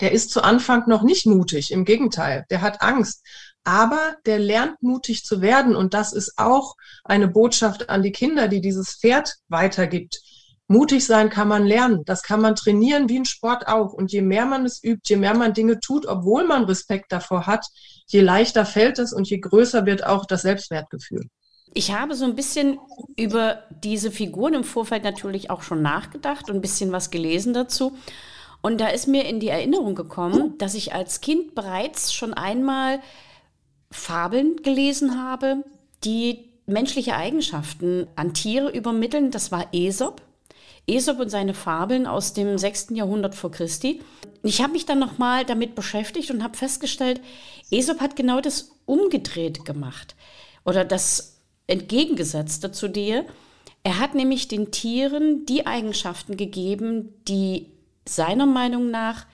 der 0.00 0.12
ist 0.12 0.31
zu 0.31 0.43
Anfang 0.43 0.85
noch 0.88 1.02
nicht 1.02 1.26
mutig, 1.26 1.71
im 1.73 1.85
Gegenteil, 1.85 2.45
der 2.50 2.61
hat 2.61 2.83
Angst. 2.83 3.25
Aber 3.64 4.16
der 4.26 4.38
lernt 4.38 4.83
mutig 4.83 5.25
zu 5.25 5.40
werden 5.40 5.75
und 5.75 5.95
das 5.95 6.12
ist 6.12 6.35
auch 6.37 6.75
eine 7.02 7.28
Botschaft 7.28 7.88
an 7.88 8.02
die 8.02 8.12
Kinder, 8.12 8.49
die 8.49 8.61
dieses 8.61 8.97
Pferd 8.97 9.37
weitergibt. 9.49 10.21
Mutig 10.66 11.04
sein 11.04 11.28
kann 11.28 11.49
man 11.49 11.66
lernen, 11.66 12.04
das 12.06 12.23
kann 12.23 12.40
man 12.40 12.56
trainieren 12.56 13.09
wie 13.11 13.18
ein 13.18 13.26
Sport 13.26 13.68
auch. 13.68 13.92
Und 13.92 14.12
je 14.12 14.23
mehr 14.23 14.47
man 14.47 14.64
es 14.64 14.83
übt, 14.83 15.02
je 15.04 15.16
mehr 15.16 15.37
man 15.37 15.52
Dinge 15.52 15.78
tut, 15.78 16.06
obwohl 16.06 16.47
man 16.47 16.64
Respekt 16.64 17.12
davor 17.12 17.47
hat, 17.47 17.66
je 18.06 18.23
leichter 18.23 18.64
fällt 18.64 18.99
es 18.99 19.12
und 19.12 19.28
je 19.28 19.38
größer 19.38 19.85
wird 19.85 20.06
auch 20.06 20.25
das 20.25 20.42
Selbstwertgefühl. 20.42 21.28
Ich 21.75 21.92
habe 21.92 22.14
so 22.14 22.25
ein 22.25 22.37
bisschen 22.37 22.78
über 23.16 23.64
diese 23.83 24.11
Figuren 24.11 24.54
im 24.54 24.64
Vorfeld 24.64 25.02
natürlich 25.02 25.50
auch 25.50 25.62
schon 25.62 25.83
nachgedacht 25.83 26.49
und 26.49 26.56
ein 26.56 26.62
bisschen 26.62 26.92
was 26.92 27.11
gelesen 27.11 27.52
dazu. 27.52 27.97
Und 28.62 28.80
da 28.80 28.88
ist 28.88 29.09
mir 29.09 29.26
in 29.26 29.40
die 29.40 29.49
Erinnerung 29.49 29.94
gekommen, 29.94 30.56
dass 30.56 30.75
ich 30.75 30.94
als 30.94 31.21
Kind 31.21 31.54
bereits 31.54 32.14
schon 32.14 32.33
einmal 32.33 33.00
Fabeln 33.90 34.56
gelesen 34.62 35.23
habe, 35.23 35.64
die 36.04 36.50
menschliche 36.66 37.16
Eigenschaften 37.16 38.06
an 38.16 38.33
Tiere 38.33 38.71
übermitteln. 38.71 39.30
Das 39.30 39.52
war 39.52 39.66
Aesop. 39.75 40.23
Aesop 40.88 41.20
und 41.20 41.30
seine 41.30 41.54
Fabeln 41.54 42.06
aus 42.06 42.34
dem 42.34 42.58
6. 42.58 42.88
Jahrhundert 42.90 43.34
vor 43.34 43.50
Christi. 43.50 44.02
Ich 44.42 44.60
habe 44.60 44.72
mich 44.72 44.84
dann 44.84 44.98
nochmal 44.98 45.44
damit 45.44 45.74
beschäftigt 45.74 46.30
und 46.30 46.42
habe 46.42 46.56
festgestellt, 46.56 47.20
Aesop 47.72 48.00
hat 48.00 48.16
genau 48.16 48.40
das 48.40 48.72
umgedreht 48.84 49.64
gemacht 49.64 50.14
oder 50.64 50.84
das 50.84 51.40
entgegengesetzte 51.66 52.70
zu 52.70 52.88
dir. 52.88 53.24
Er 53.82 53.98
hat 53.98 54.14
nämlich 54.14 54.48
den 54.48 54.70
Tieren 54.70 55.46
die 55.46 55.66
Eigenschaften 55.66 56.36
gegeben, 56.36 57.14
die 57.26 57.66
seiner 58.06 58.46
Meinung 58.46 58.90
nach 58.90 59.26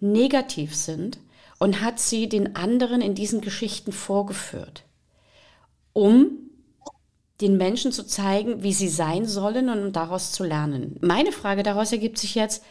negativ 0.00 0.74
sind 0.74 1.18
und 1.58 1.80
hat 1.80 1.98
sie 2.00 2.28
den 2.28 2.56
anderen 2.56 3.00
in 3.00 3.14
diesen 3.14 3.40
Geschichten 3.40 3.92
vorgeführt, 3.92 4.84
um 5.92 6.49
den 7.40 7.56
Menschen 7.56 7.92
zu 7.92 8.06
zeigen, 8.06 8.62
wie 8.62 8.72
sie 8.72 8.88
sein 8.88 9.26
sollen 9.26 9.68
und 9.68 9.92
daraus 9.94 10.32
zu 10.32 10.44
lernen. 10.44 10.96
Meine 11.00 11.32
Frage 11.32 11.62
daraus 11.62 11.92
ergibt 11.92 12.18
sich 12.18 12.34
jetzt, 12.34 12.62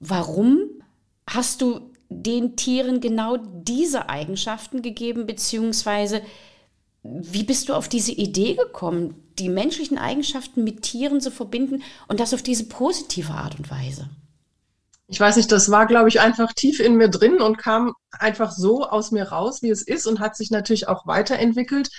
warum 0.00 0.68
hast 1.28 1.62
du 1.62 1.92
den 2.08 2.56
Tieren 2.56 3.00
genau 3.00 3.36
diese 3.36 4.08
Eigenschaften 4.08 4.82
gegeben, 4.82 5.26
beziehungsweise 5.26 6.22
wie 7.02 7.44
bist 7.44 7.68
du 7.68 7.74
auf 7.74 7.88
diese 7.88 8.12
Idee 8.12 8.54
gekommen, 8.54 9.14
die 9.38 9.48
menschlichen 9.48 9.98
Eigenschaften 9.98 10.64
mit 10.64 10.82
Tieren 10.82 11.20
zu 11.20 11.30
verbinden 11.30 11.82
und 12.08 12.18
das 12.18 12.32
auf 12.32 12.42
diese 12.42 12.66
positive 12.66 13.32
Art 13.32 13.58
und 13.58 13.70
Weise? 13.70 14.08
Ich 15.06 15.20
weiß 15.20 15.36
nicht, 15.36 15.52
das 15.52 15.70
war, 15.70 15.86
glaube 15.86 16.08
ich, 16.08 16.20
einfach 16.20 16.52
tief 16.54 16.80
in 16.80 16.96
mir 16.96 17.08
drin 17.08 17.42
und 17.42 17.58
kam 17.58 17.92
einfach 18.10 18.52
so 18.52 18.84
aus 18.84 19.10
mir 19.10 19.24
raus, 19.24 19.60
wie 19.60 19.68
es 19.68 19.82
ist 19.82 20.06
und 20.06 20.18
hat 20.18 20.34
sich 20.34 20.50
natürlich 20.50 20.88
auch 20.88 21.06
weiterentwickelt. 21.06 21.90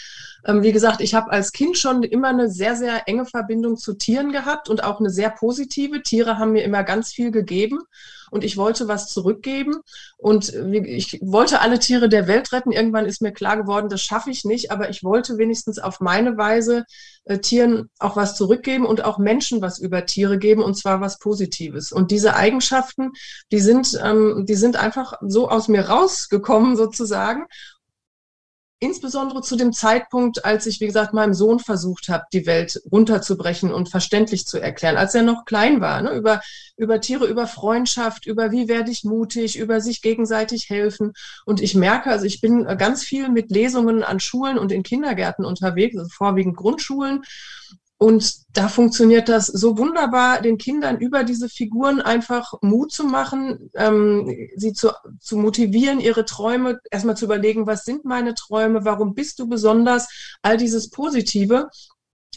Ähm, 0.45 0.63
wie 0.63 0.71
gesagt, 0.71 1.01
ich 1.01 1.15
habe 1.15 1.31
als 1.31 1.51
Kind 1.51 1.77
schon 1.77 2.03
immer 2.03 2.29
eine 2.29 2.49
sehr, 2.49 2.75
sehr 2.75 3.07
enge 3.07 3.25
Verbindung 3.25 3.77
zu 3.77 3.93
Tieren 3.93 4.31
gehabt 4.31 4.69
und 4.69 4.83
auch 4.83 4.99
eine 4.99 5.09
sehr 5.09 5.29
positive. 5.29 6.03
Tiere 6.03 6.37
haben 6.37 6.51
mir 6.51 6.63
immer 6.63 6.83
ganz 6.83 7.11
viel 7.11 7.31
gegeben 7.31 7.79
und 8.31 8.43
ich 8.43 8.57
wollte 8.57 8.87
was 8.87 9.07
zurückgeben 9.07 9.75
und 10.17 10.53
ich 10.53 11.19
wollte 11.21 11.61
alle 11.61 11.79
Tiere 11.79 12.09
der 12.09 12.27
Welt 12.27 12.51
retten. 12.51 12.71
Irgendwann 12.71 13.05
ist 13.05 13.21
mir 13.21 13.31
klar 13.31 13.57
geworden, 13.57 13.89
das 13.89 14.01
schaffe 14.01 14.29
ich 14.29 14.45
nicht, 14.45 14.71
aber 14.71 14.89
ich 14.89 15.03
wollte 15.03 15.37
wenigstens 15.37 15.79
auf 15.79 15.99
meine 15.99 16.37
Weise 16.37 16.85
äh, 17.25 17.39
Tieren 17.39 17.89
auch 17.99 18.15
was 18.15 18.35
zurückgeben 18.35 18.85
und 18.85 19.03
auch 19.03 19.17
Menschen 19.17 19.61
was 19.61 19.79
über 19.79 20.05
Tiere 20.05 20.37
geben 20.37 20.63
und 20.63 20.75
zwar 20.75 21.01
was 21.01 21.17
Positives. 21.17 21.91
Und 21.91 22.11
diese 22.11 22.35
Eigenschaften, 22.35 23.11
die 23.51 23.59
sind, 23.59 23.99
ähm, 24.03 24.45
die 24.47 24.55
sind 24.55 24.75
einfach 24.75 25.13
so 25.21 25.49
aus 25.49 25.67
mir 25.67 25.87
rausgekommen 25.87 26.75
sozusagen 26.75 27.45
insbesondere 28.85 29.41
zu 29.41 29.55
dem 29.55 29.73
Zeitpunkt, 29.73 30.45
als 30.45 30.67
ich, 30.67 30.79
wie 30.79 30.85
gesagt, 30.85 31.13
meinem 31.13 31.33
Sohn 31.33 31.59
versucht 31.59 32.07
habe, 32.07 32.25
die 32.31 32.45
Welt 32.45 32.81
runterzubrechen 32.91 33.73
und 33.73 33.89
verständlich 33.89 34.45
zu 34.45 34.59
erklären, 34.59 34.95
als 34.95 35.15
er 35.15 35.23
noch 35.23 35.45
klein 35.45 35.81
war, 35.81 36.03
ne? 36.03 36.11
über, 36.11 36.41
über 36.77 37.01
Tiere, 37.01 37.25
über 37.25 37.47
Freundschaft, 37.47 38.27
über 38.27 38.51
wie 38.51 38.67
werde 38.67 38.91
ich 38.91 39.03
mutig, 39.03 39.57
über 39.57 39.81
sich 39.81 40.03
gegenseitig 40.03 40.69
helfen. 40.69 41.13
Und 41.45 41.61
ich 41.61 41.73
merke, 41.73 42.11
also 42.11 42.25
ich 42.25 42.41
bin 42.41 42.65
ganz 42.77 43.03
viel 43.03 43.29
mit 43.29 43.49
Lesungen 43.49 44.03
an 44.03 44.19
Schulen 44.19 44.59
und 44.59 44.71
in 44.71 44.83
Kindergärten 44.83 45.45
unterwegs, 45.45 45.97
also 45.97 46.09
vorwiegend 46.09 46.55
Grundschulen. 46.55 47.23
Und 47.97 48.57
da 48.57 48.67
funktioniert 48.67 49.29
das 49.29 49.47
so 49.47 49.77
wunderbar, 49.77 50.41
den 50.41 50.57
Kindern 50.57 50.97
über 50.97 51.23
diese 51.23 51.47
Figuren 51.47 52.01
einfach 52.01 52.53
Mut 52.61 52.91
zu 52.91 53.05
machen, 53.05 53.71
ähm, 53.73 54.29
sie 54.57 54.73
zu, 54.73 54.91
zu 55.21 55.37
motivieren, 55.37 56.01
ihre 56.01 56.25
Träume 56.25 56.79
erstmal 56.91 57.15
zu 57.15 57.25
überlegen, 57.25 57.67
was 57.67 57.85
sind 57.85 58.03
meine 58.03 58.33
Träume, 58.33 58.83
warum 58.83 59.13
bist 59.15 59.39
du 59.39 59.47
besonders, 59.47 60.37
all 60.41 60.57
dieses 60.57 60.89
Positive. 60.89 61.69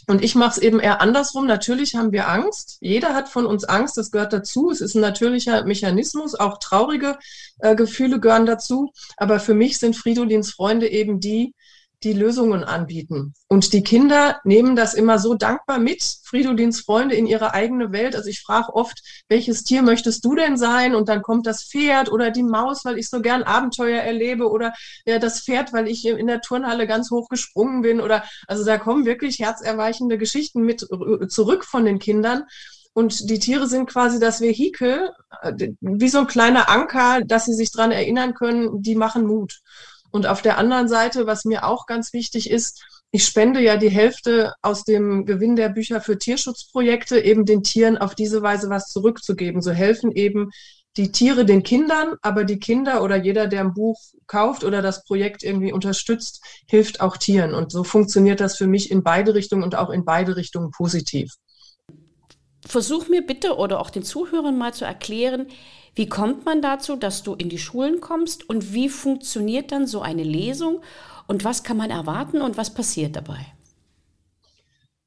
Und 0.07 0.23
ich 0.23 0.33
mache 0.33 0.51
es 0.51 0.57
eben 0.57 0.79
eher 0.79 1.01
andersrum. 1.01 1.45
Natürlich 1.45 1.95
haben 1.95 2.11
wir 2.11 2.29
Angst. 2.29 2.77
Jeder 2.79 3.13
hat 3.13 3.29
von 3.29 3.45
uns 3.45 3.63
Angst, 3.63 3.95
das 3.95 4.09
gehört 4.09 4.33
dazu. 4.33 4.71
Es 4.71 4.81
ist 4.81 4.95
ein 4.95 5.01
natürlicher 5.01 5.65
Mechanismus. 5.65 6.33
Auch 6.33 6.57
traurige 6.57 7.19
äh, 7.59 7.75
Gefühle 7.75 8.19
gehören 8.19 8.47
dazu. 8.47 8.91
Aber 9.17 9.39
für 9.39 9.53
mich 9.53 9.77
sind 9.77 9.95
Fridolins 9.95 10.51
Freunde 10.51 10.87
eben 10.89 11.19
die, 11.19 11.53
die 12.03 12.13
Lösungen 12.13 12.63
anbieten. 12.63 13.33
Und 13.47 13.73
die 13.73 13.83
Kinder 13.83 14.39
nehmen 14.43 14.75
das 14.75 14.93
immer 14.93 15.19
so 15.19 15.33
dankbar 15.33 15.79
mit, 15.79 16.01
Fridolins 16.23 16.81
Freunde 16.81 17.15
in 17.15 17.25
ihre 17.25 17.53
eigene 17.53 17.91
Welt. 17.91 18.15
Also 18.15 18.29
ich 18.29 18.41
frage 18.41 18.73
oft, 18.73 19.01
welches 19.27 19.63
Tier 19.63 19.81
möchtest 19.81 20.23
du 20.23 20.35
denn 20.35 20.57
sein? 20.57 20.95
Und 20.95 21.09
dann 21.09 21.21
kommt 21.21 21.45
das 21.45 21.63
Pferd 21.63 22.11
oder 22.11 22.31
die 22.31 22.43
Maus, 22.43 22.85
weil 22.85 22.97
ich 22.97 23.09
so 23.09 23.21
gern 23.21 23.43
Abenteuer 23.43 24.01
erlebe 24.01 24.49
oder 24.49 24.73
ja, 25.05 25.19
das 25.19 25.41
Pferd, 25.41 25.73
weil 25.73 25.87
ich 25.87 26.05
in 26.05 26.27
der 26.27 26.41
Turnhalle 26.41 26.87
ganz 26.87 27.11
hoch 27.11 27.27
gesprungen 27.27 27.81
bin 27.81 27.99
oder 27.99 28.23
also 28.47 28.63
da 28.63 28.77
kommen 28.77 29.05
wirklich 29.05 29.39
herzerweichende 29.39 30.17
Geschichten 30.17 30.61
mit 30.61 30.87
zurück 31.29 31.65
von 31.65 31.85
den 31.85 31.99
Kindern. 31.99 32.43
Und 32.93 33.29
die 33.29 33.39
Tiere 33.39 33.67
sind 33.67 33.89
quasi 33.89 34.19
das 34.19 34.41
Vehikel, 34.41 35.11
äh, 35.41 35.53
wie 35.79 36.09
so 36.09 36.19
ein 36.19 36.27
kleiner 36.27 36.69
Anker, 36.69 37.21
dass 37.25 37.45
sie 37.45 37.53
sich 37.53 37.71
dran 37.71 37.91
erinnern 37.91 38.33
können, 38.33 38.81
die 38.81 38.95
machen 38.95 39.25
Mut. 39.25 39.61
Und 40.11 40.27
auf 40.27 40.41
der 40.41 40.57
anderen 40.57 40.87
Seite, 40.87 41.27
was 41.27 41.45
mir 41.45 41.65
auch 41.65 41.85
ganz 41.85 42.13
wichtig 42.13 42.49
ist, 42.49 42.83
ich 43.11 43.25
spende 43.25 43.59
ja 43.59 43.77
die 43.77 43.89
Hälfte 43.89 44.53
aus 44.61 44.83
dem 44.83 45.25
Gewinn 45.25 45.55
der 45.55 45.69
Bücher 45.69 45.99
für 46.01 46.17
Tierschutzprojekte, 46.17 47.19
eben 47.19 47.45
den 47.45 47.63
Tieren 47.63 47.97
auf 47.97 48.13
diese 48.13 48.41
Weise 48.41 48.69
was 48.69 48.87
zurückzugeben. 48.87 49.61
So 49.61 49.71
helfen 49.71 50.11
eben 50.11 50.51
die 50.97 51.11
Tiere 51.11 51.45
den 51.45 51.63
Kindern, 51.63 52.15
aber 52.21 52.43
die 52.43 52.59
Kinder 52.59 53.03
oder 53.03 53.15
jeder, 53.15 53.47
der 53.47 53.61
ein 53.61 53.73
Buch 53.73 53.99
kauft 54.27 54.63
oder 54.63 54.81
das 54.81 55.03
Projekt 55.05 55.43
irgendwie 55.43 55.71
unterstützt, 55.71 56.43
hilft 56.67 57.01
auch 57.01 57.17
Tieren. 57.17 57.53
Und 57.53 57.71
so 57.71 57.83
funktioniert 57.83 58.39
das 58.39 58.57
für 58.57 58.67
mich 58.67 58.91
in 58.91 59.03
beide 59.03 59.33
Richtungen 59.33 59.63
und 59.63 59.75
auch 59.75 59.89
in 59.89 60.05
beide 60.05 60.35
Richtungen 60.35 60.71
positiv. 60.71 61.33
Versuch 62.65 63.07
mir 63.07 63.25
bitte 63.25 63.55
oder 63.55 63.79
auch 63.79 63.89
den 63.89 64.03
Zuhörern 64.03 64.57
mal 64.57 64.73
zu 64.73 64.85
erklären, 64.85 65.47
wie 65.95 66.07
kommt 66.07 66.45
man 66.45 66.61
dazu, 66.61 66.95
dass 66.95 67.23
du 67.23 67.33
in 67.33 67.49
die 67.49 67.57
Schulen 67.57 68.01
kommst? 68.01 68.49
Und 68.49 68.73
wie 68.73 68.89
funktioniert 68.89 69.71
dann 69.71 69.87
so 69.87 70.01
eine 70.01 70.23
Lesung? 70.23 70.81
Und 71.27 71.43
was 71.43 71.63
kann 71.63 71.77
man 71.77 71.89
erwarten? 71.89 72.41
Und 72.41 72.57
was 72.57 72.73
passiert 72.73 73.15
dabei? 73.15 73.45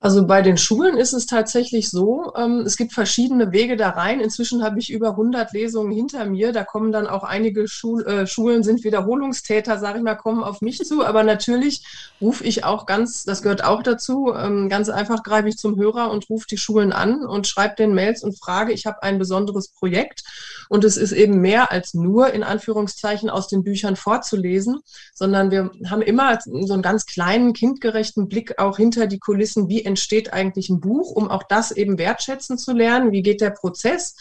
Also 0.02 0.26
bei 0.26 0.42
den 0.42 0.56
Schulen 0.58 0.96
ist 0.96 1.12
es 1.12 1.26
tatsächlich 1.26 1.88
so, 1.88 2.32
ähm, 2.36 2.64
es 2.66 2.76
gibt 2.76 2.92
verschiedene 2.92 3.52
Wege 3.52 3.76
da 3.76 3.90
rein. 3.90 4.18
Inzwischen 4.18 4.64
habe 4.64 4.80
ich 4.80 4.90
über 4.90 5.10
100 5.10 5.52
Lesungen 5.52 5.92
hinter 5.92 6.24
mir. 6.24 6.50
Da 6.50 6.64
kommen 6.64 6.90
dann 6.90 7.06
auch 7.06 7.22
einige 7.22 7.68
Schul 7.68 8.04
äh, 8.04 8.26
Schulen, 8.26 8.64
sind 8.64 8.82
Wiederholungstäter, 8.82 9.78
sage 9.78 9.98
ich 9.98 10.04
mal, 10.04 10.16
kommen 10.16 10.42
auf 10.42 10.60
mich 10.60 10.84
zu. 10.84 11.04
Aber 11.04 11.22
natürlich 11.22 11.84
rufe 12.20 12.42
ich 12.42 12.64
auch 12.64 12.86
ganz, 12.86 13.22
das 13.22 13.42
gehört 13.42 13.62
auch 13.62 13.84
dazu, 13.84 14.34
ähm, 14.36 14.68
ganz 14.68 14.88
einfach 14.88 15.22
greife 15.22 15.48
ich 15.48 15.56
zum 15.56 15.76
Hörer 15.76 16.10
und 16.10 16.28
rufe 16.28 16.48
die 16.50 16.58
Schulen 16.58 16.92
an 16.92 17.24
und 17.24 17.46
schreibe 17.46 17.76
den 17.76 17.94
Mails 17.94 18.24
und 18.24 18.36
frage, 18.36 18.72
ich 18.72 18.86
habe 18.86 19.04
ein 19.04 19.20
besonderes 19.20 19.68
Projekt. 19.68 20.24
Und 20.68 20.82
es 20.82 20.96
ist 20.96 21.12
eben 21.12 21.40
mehr 21.40 21.70
als 21.70 21.94
nur 21.94 22.32
in 22.32 22.42
Anführungszeichen 22.42 23.30
aus 23.30 23.46
den 23.46 23.62
Büchern 23.62 23.94
vorzulesen, 23.94 24.80
sondern 25.14 25.52
wir 25.52 25.70
haben 25.88 26.02
immer 26.02 26.38
so 26.44 26.72
einen 26.72 26.82
ganz 26.82 27.06
kleinen, 27.06 27.52
kindgerechten 27.52 28.26
Blick 28.26 28.58
auch 28.58 28.78
hinter 28.78 29.06
die 29.06 29.20
Kulissen, 29.20 29.68
wie 29.68 29.91
entsteht 29.92 30.32
eigentlich 30.32 30.70
ein 30.70 30.80
Buch, 30.80 31.10
um 31.10 31.30
auch 31.30 31.42
das 31.42 31.70
eben 31.70 31.98
wertschätzen 31.98 32.56
zu 32.56 32.72
lernen. 32.72 33.12
Wie 33.12 33.22
geht 33.22 33.42
der 33.42 33.50
Prozess? 33.50 34.16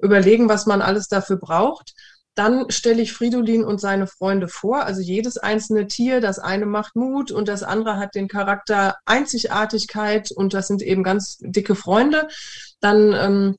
Überlegen, 0.00 0.48
was 0.48 0.64
man 0.64 0.80
alles 0.80 1.08
dafür 1.08 1.36
braucht. 1.36 1.92
Dann 2.34 2.70
stelle 2.70 3.02
ich 3.02 3.12
Fridolin 3.12 3.62
und 3.62 3.78
seine 3.78 4.06
Freunde 4.06 4.48
vor. 4.48 4.84
Also 4.84 5.02
jedes 5.02 5.36
einzelne 5.36 5.86
Tier, 5.86 6.22
das 6.22 6.38
eine 6.38 6.64
macht 6.64 6.96
Mut 6.96 7.30
und 7.30 7.46
das 7.46 7.62
andere 7.62 7.98
hat 7.98 8.14
den 8.14 8.26
Charakter 8.26 8.96
Einzigartigkeit 9.04 10.30
und 10.32 10.54
das 10.54 10.66
sind 10.66 10.80
eben 10.80 11.04
ganz 11.04 11.36
dicke 11.40 11.74
Freunde. 11.74 12.28
Dann 12.80 13.12
ähm, 13.12 13.56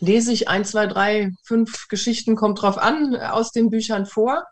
lese 0.00 0.32
ich 0.32 0.48
ein, 0.48 0.64
zwei, 0.64 0.86
drei, 0.86 1.32
fünf 1.44 1.88
Geschichten, 1.88 2.34
kommt 2.34 2.62
drauf 2.62 2.78
an, 2.78 3.14
aus 3.14 3.52
den 3.52 3.68
Büchern 3.68 4.06
vor 4.06 4.44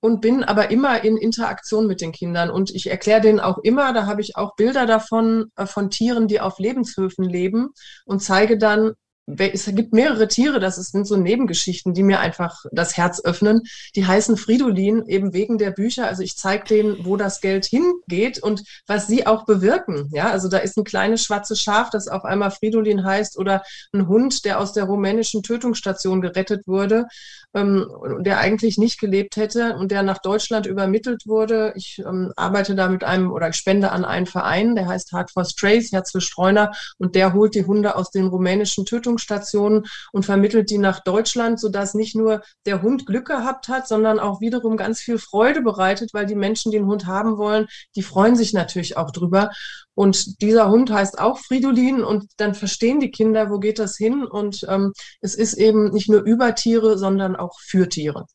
und 0.00 0.20
bin 0.20 0.44
aber 0.44 0.70
immer 0.70 1.02
in 1.04 1.16
Interaktion 1.16 1.86
mit 1.86 2.00
den 2.00 2.12
Kindern. 2.12 2.50
Und 2.50 2.70
ich 2.70 2.88
erkläre 2.88 3.20
denen 3.20 3.40
auch 3.40 3.58
immer, 3.58 3.92
da 3.92 4.06
habe 4.06 4.20
ich 4.20 4.36
auch 4.36 4.54
Bilder 4.56 4.86
davon, 4.86 5.50
äh, 5.56 5.66
von 5.66 5.90
Tieren, 5.90 6.28
die 6.28 6.40
auf 6.40 6.58
Lebenshöfen 6.58 7.24
leben 7.24 7.70
und 8.04 8.22
zeige 8.22 8.58
dann, 8.58 8.94
es 9.36 9.66
gibt 9.66 9.92
mehrere 9.92 10.28
Tiere, 10.28 10.58
das 10.58 10.76
sind 10.76 11.06
so 11.06 11.16
Nebengeschichten, 11.16 11.92
die 11.92 12.02
mir 12.02 12.20
einfach 12.20 12.64
das 12.72 12.96
Herz 12.96 13.20
öffnen. 13.22 13.62
Die 13.94 14.06
heißen 14.06 14.36
Fridolin 14.36 15.04
eben 15.06 15.34
wegen 15.34 15.58
der 15.58 15.70
Bücher. 15.70 16.06
Also 16.06 16.22
ich 16.22 16.36
zeige 16.36 16.64
denen, 16.64 17.04
wo 17.04 17.16
das 17.16 17.40
Geld 17.40 17.66
hingeht 17.66 18.42
und 18.42 18.62
was 18.86 19.06
sie 19.06 19.26
auch 19.26 19.44
bewirken. 19.44 20.08
Ja, 20.12 20.30
also 20.30 20.48
da 20.48 20.58
ist 20.58 20.78
ein 20.78 20.84
kleines 20.84 21.22
schwarzes 21.22 21.60
Schaf, 21.60 21.90
das 21.90 22.08
auf 22.08 22.24
einmal 22.24 22.50
Fridolin 22.50 23.04
heißt 23.04 23.38
oder 23.38 23.62
ein 23.92 24.08
Hund, 24.08 24.44
der 24.44 24.60
aus 24.60 24.72
der 24.72 24.84
rumänischen 24.84 25.42
Tötungsstation 25.42 26.22
gerettet 26.22 26.66
wurde, 26.66 27.06
ähm, 27.54 27.86
der 28.20 28.38
eigentlich 28.38 28.78
nicht 28.78 28.98
gelebt 28.98 29.36
hätte 29.36 29.76
und 29.76 29.90
der 29.90 30.02
nach 30.02 30.18
Deutschland 30.18 30.66
übermittelt 30.66 31.26
wurde. 31.26 31.74
Ich 31.76 31.98
ähm, 31.98 32.32
arbeite 32.36 32.74
da 32.74 32.88
mit 32.88 33.04
einem 33.04 33.30
oder 33.30 33.50
ich 33.50 33.56
spende 33.56 33.92
an 33.92 34.04
einen 34.04 34.26
Verein, 34.26 34.74
der 34.74 34.86
heißt 34.86 35.12
Hard 35.12 35.30
for 35.30 35.44
Strays, 35.44 35.92
Herz 35.92 36.12
für 36.12 36.20
Streuner 36.20 36.72
und 36.98 37.14
der 37.14 37.34
holt 37.34 37.54
die 37.54 37.66
Hunde 37.66 37.96
aus 37.96 38.10
den 38.10 38.28
rumänischen 38.28 38.86
Tötungsstationen 38.86 39.17
Behandlungsstationen 39.18 39.86
und 40.12 40.24
vermittelt 40.24 40.70
die 40.70 40.78
nach 40.78 41.00
Deutschland, 41.00 41.60
sodass 41.60 41.94
nicht 41.94 42.14
nur 42.14 42.42
der 42.66 42.82
Hund 42.82 43.06
Glück 43.06 43.26
gehabt 43.26 43.68
hat, 43.68 43.88
sondern 43.88 44.18
auch 44.18 44.40
wiederum 44.40 44.76
ganz 44.76 45.00
viel 45.00 45.18
Freude 45.18 45.62
bereitet, 45.62 46.10
weil 46.14 46.26
die 46.26 46.34
Menschen, 46.34 46.70
die 46.70 46.78
den 46.78 46.86
Hund 46.86 47.06
haben 47.06 47.36
wollen, 47.38 47.66
die 47.96 48.02
freuen 48.02 48.36
sich 48.36 48.52
natürlich 48.52 48.96
auch 48.96 49.10
drüber. 49.10 49.50
Und 49.94 50.40
dieser 50.40 50.70
Hund 50.70 50.90
heißt 50.90 51.18
auch 51.18 51.38
Fridolin 51.38 52.04
und 52.04 52.26
dann 52.36 52.54
verstehen 52.54 53.00
die 53.00 53.10
Kinder, 53.10 53.50
wo 53.50 53.58
geht 53.58 53.78
das 53.78 53.96
hin? 53.96 54.24
Und 54.24 54.64
ähm, 54.68 54.92
es 55.20 55.34
ist 55.34 55.54
eben 55.54 55.90
nicht 55.90 56.08
nur 56.08 56.22
über 56.22 56.54
Tiere, 56.54 56.96
sondern 56.96 57.34
auch 57.34 57.58
für 57.60 57.88
Tiere. 57.88 58.26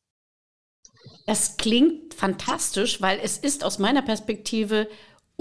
Das 1.25 1.55
klingt 1.55 2.13
fantastisch, 2.13 3.01
weil 3.01 3.19
es 3.23 3.37
ist 3.37 3.63
aus 3.63 3.79
meiner 3.79 4.01
Perspektive 4.01 4.89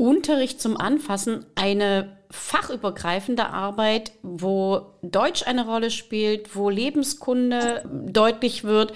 Unterricht 0.02 0.60
zum 0.60 0.76
Anfassen 0.76 1.46
eine 1.54 2.16
fachübergreifende 2.28 3.46
Arbeit, 3.50 4.10
wo 4.22 4.94
Deutsch 5.02 5.46
eine 5.46 5.64
Rolle 5.64 5.92
spielt, 5.92 6.56
wo 6.56 6.70
Lebenskunde 6.70 7.84
deutlich 8.06 8.64
wird 8.64 8.94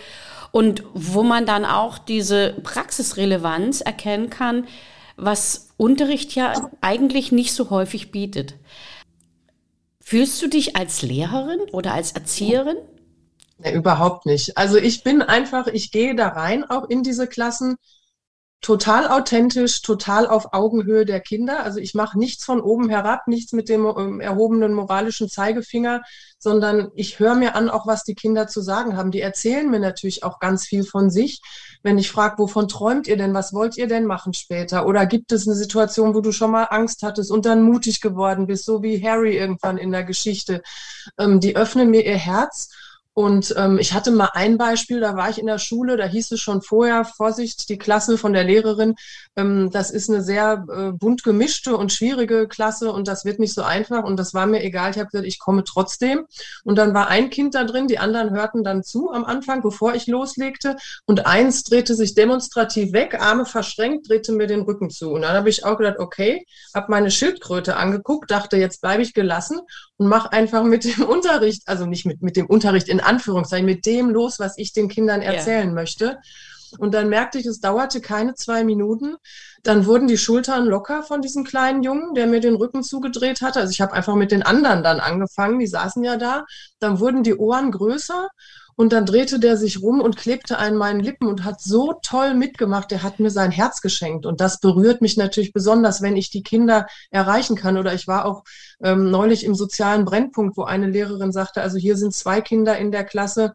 und 0.50 0.82
wo 0.94 1.22
man 1.22 1.46
dann 1.46 1.64
auch 1.64 1.98
diese 1.98 2.54
Praxisrelevanz 2.64 3.82
erkennen 3.82 4.30
kann, 4.30 4.66
was 5.16 5.68
Unterricht 5.76 6.34
ja 6.34 6.70
eigentlich 6.80 7.30
nicht 7.30 7.52
so 7.52 7.70
häufig 7.70 8.10
bietet. 8.10 8.54
Fühlst 10.00 10.42
du 10.42 10.48
dich 10.48 10.74
als 10.74 11.02
Lehrerin 11.02 11.60
oder 11.72 11.94
als 11.94 12.12
Erzieherin? 12.12 12.78
Nee, 13.58 13.74
überhaupt 13.74 14.26
nicht. 14.26 14.58
Also 14.58 14.76
ich 14.76 15.04
bin 15.04 15.22
einfach, 15.22 15.68
ich 15.68 15.92
gehe 15.92 16.16
da 16.16 16.28
rein, 16.28 16.64
auch 16.64 16.88
in 16.90 17.04
diese 17.04 17.28
Klassen 17.28 17.76
total 18.60 19.06
authentisch, 19.08 19.82
total 19.82 20.26
auf 20.26 20.52
Augenhöhe 20.52 21.04
der 21.04 21.20
Kinder. 21.20 21.62
Also 21.62 21.78
ich 21.78 21.94
mache 21.94 22.18
nichts 22.18 22.44
von 22.44 22.60
oben 22.60 22.88
herab, 22.88 23.28
nichts 23.28 23.52
mit 23.52 23.68
dem 23.68 23.86
ähm, 23.86 24.20
erhobenen 24.20 24.72
moralischen 24.72 25.28
Zeigefinger, 25.28 26.02
sondern 26.38 26.90
ich 26.94 27.18
höre 27.18 27.34
mir 27.34 27.54
an, 27.54 27.70
auch 27.70 27.86
was 27.86 28.02
die 28.02 28.14
Kinder 28.14 28.48
zu 28.48 28.60
sagen 28.60 28.96
haben. 28.96 29.10
Die 29.10 29.20
erzählen 29.20 29.70
mir 29.70 29.78
natürlich 29.78 30.24
auch 30.24 30.38
ganz 30.40 30.66
viel 30.66 30.84
von 30.84 31.10
sich. 31.10 31.40
Wenn 31.82 31.98
ich 31.98 32.10
frage, 32.10 32.38
wovon 32.38 32.66
träumt 32.66 33.06
ihr 33.06 33.16
denn, 33.16 33.34
was 33.34 33.52
wollt 33.52 33.76
ihr 33.76 33.86
denn 33.86 34.04
machen 34.04 34.32
später? 34.32 34.86
Oder 34.86 35.06
gibt 35.06 35.32
es 35.32 35.46
eine 35.46 35.56
Situation, 35.56 36.14
wo 36.14 36.20
du 36.20 36.32
schon 36.32 36.50
mal 36.50 36.64
Angst 36.64 37.02
hattest 37.02 37.30
und 37.30 37.46
dann 37.46 37.62
mutig 37.62 38.00
geworden 38.00 38.46
bist, 38.46 38.64
so 38.64 38.82
wie 38.82 39.02
Harry 39.02 39.36
irgendwann 39.36 39.78
in 39.78 39.92
der 39.92 40.04
Geschichte? 40.04 40.62
Ähm, 41.18 41.40
die 41.40 41.56
öffnen 41.56 41.90
mir 41.90 42.04
ihr 42.04 42.16
Herz 42.16 42.70
und 43.18 43.54
ähm, 43.56 43.78
ich 43.78 43.94
hatte 43.94 44.10
mal 44.10 44.28
ein 44.34 44.58
Beispiel, 44.58 45.00
da 45.00 45.16
war 45.16 45.30
ich 45.30 45.38
in 45.38 45.46
der 45.46 45.58
Schule, 45.58 45.96
da 45.96 46.04
hieß 46.04 46.32
es 46.32 46.40
schon 46.40 46.60
vorher, 46.60 47.06
Vorsicht, 47.06 47.70
die 47.70 47.78
Klasse 47.78 48.18
von 48.18 48.34
der 48.34 48.44
Lehrerin, 48.44 48.94
ähm, 49.36 49.70
das 49.70 49.90
ist 49.90 50.10
eine 50.10 50.22
sehr 50.22 50.66
äh, 50.70 50.92
bunt 50.92 51.22
gemischte 51.22 51.78
und 51.78 51.94
schwierige 51.94 52.46
Klasse 52.46 52.92
und 52.92 53.08
das 53.08 53.24
wird 53.24 53.38
nicht 53.38 53.54
so 53.54 53.62
einfach 53.62 54.04
und 54.04 54.18
das 54.18 54.34
war 54.34 54.44
mir 54.44 54.62
egal. 54.62 54.90
Ich 54.90 54.98
habe 54.98 55.08
gesagt, 55.08 55.26
ich 55.26 55.38
komme 55.38 55.64
trotzdem. 55.64 56.26
Und 56.62 56.76
dann 56.76 56.92
war 56.92 57.08
ein 57.08 57.30
Kind 57.30 57.54
da 57.54 57.64
drin, 57.64 57.86
die 57.86 57.98
anderen 57.98 58.34
hörten 58.34 58.62
dann 58.62 58.84
zu 58.84 59.10
am 59.10 59.24
Anfang, 59.24 59.62
bevor 59.62 59.94
ich 59.94 60.06
loslegte 60.06 60.76
und 61.06 61.24
eins 61.24 61.64
drehte 61.64 61.94
sich 61.94 62.14
demonstrativ 62.14 62.92
weg, 62.92 63.18
Arme 63.18 63.46
verschränkt, 63.46 64.10
drehte 64.10 64.32
mir 64.32 64.46
den 64.46 64.60
Rücken 64.60 64.90
zu. 64.90 65.12
Und 65.12 65.22
dann 65.22 65.34
habe 65.34 65.48
ich 65.48 65.64
auch 65.64 65.78
gedacht, 65.78 66.00
okay, 66.00 66.44
habe 66.74 66.90
meine 66.90 67.10
Schildkröte 67.10 67.76
angeguckt, 67.76 68.30
dachte, 68.30 68.58
jetzt 68.58 68.82
bleibe 68.82 69.02
ich 69.02 69.14
gelassen 69.14 69.60
und 69.96 70.08
mache 70.08 70.32
einfach 70.32 70.64
mit 70.64 70.84
dem 70.84 71.04
Unterricht, 71.08 71.62
also 71.64 71.86
nicht 71.86 72.04
mit, 72.04 72.20
mit 72.20 72.36
dem 72.36 72.44
Unterricht 72.44 72.88
in 72.90 73.05
Anführungszeichen, 73.06 73.66
mit 73.66 73.86
dem 73.86 74.10
los, 74.10 74.38
was 74.38 74.58
ich 74.58 74.72
den 74.72 74.88
Kindern 74.88 75.22
erzählen 75.22 75.68
yeah. 75.68 75.74
möchte. 75.74 76.18
Und 76.78 76.94
dann 76.94 77.08
merkte 77.08 77.38
ich, 77.38 77.46
es 77.46 77.60
dauerte 77.60 78.00
keine 78.00 78.34
zwei 78.34 78.64
Minuten. 78.64 79.16
Dann 79.62 79.86
wurden 79.86 80.08
die 80.08 80.18
Schultern 80.18 80.66
locker 80.66 81.02
von 81.02 81.22
diesem 81.22 81.44
kleinen 81.44 81.82
Jungen, 81.82 82.14
der 82.14 82.26
mir 82.26 82.40
den 82.40 82.56
Rücken 82.56 82.82
zugedreht 82.82 83.40
hatte. 83.40 83.60
Also 83.60 83.70
ich 83.70 83.80
habe 83.80 83.92
einfach 83.92 84.14
mit 84.14 84.32
den 84.32 84.42
anderen 84.42 84.82
dann 84.82 85.00
angefangen, 85.00 85.58
die 85.58 85.66
saßen 85.66 86.02
ja 86.04 86.16
da. 86.16 86.44
Dann 86.78 87.00
wurden 87.00 87.22
die 87.22 87.36
Ohren 87.36 87.70
größer 87.70 88.28
und 88.76 88.92
dann 88.92 89.06
drehte 89.06 89.40
der 89.40 89.56
sich 89.56 89.82
rum 89.82 90.02
und 90.02 90.18
klebte 90.18 90.58
an 90.58 90.76
meinen 90.76 91.00
Lippen 91.00 91.26
und 91.26 91.44
hat 91.44 91.62
so 91.62 91.94
toll 92.02 92.34
mitgemacht. 92.34 92.90
Der 92.90 93.02
hat 93.02 93.18
mir 93.18 93.30
sein 93.30 93.50
Herz 93.50 93.80
geschenkt. 93.80 94.26
Und 94.26 94.42
das 94.42 94.60
berührt 94.60 95.00
mich 95.00 95.16
natürlich 95.16 95.54
besonders, 95.54 96.02
wenn 96.02 96.16
ich 96.16 96.30
die 96.30 96.42
Kinder 96.42 96.86
erreichen 97.10 97.56
kann. 97.56 97.78
Oder 97.78 97.94
ich 97.94 98.06
war 98.06 98.26
auch 98.26 98.44
ähm, 98.82 99.10
neulich 99.10 99.44
im 99.44 99.54
sozialen 99.54 100.04
Brennpunkt, 100.04 100.58
wo 100.58 100.64
eine 100.64 100.88
Lehrerin 100.90 101.32
sagte, 101.32 101.62
also 101.62 101.78
hier 101.78 101.96
sind 101.96 102.14
zwei 102.14 102.42
Kinder 102.42 102.76
in 102.76 102.92
der 102.92 103.04
Klasse, 103.04 103.54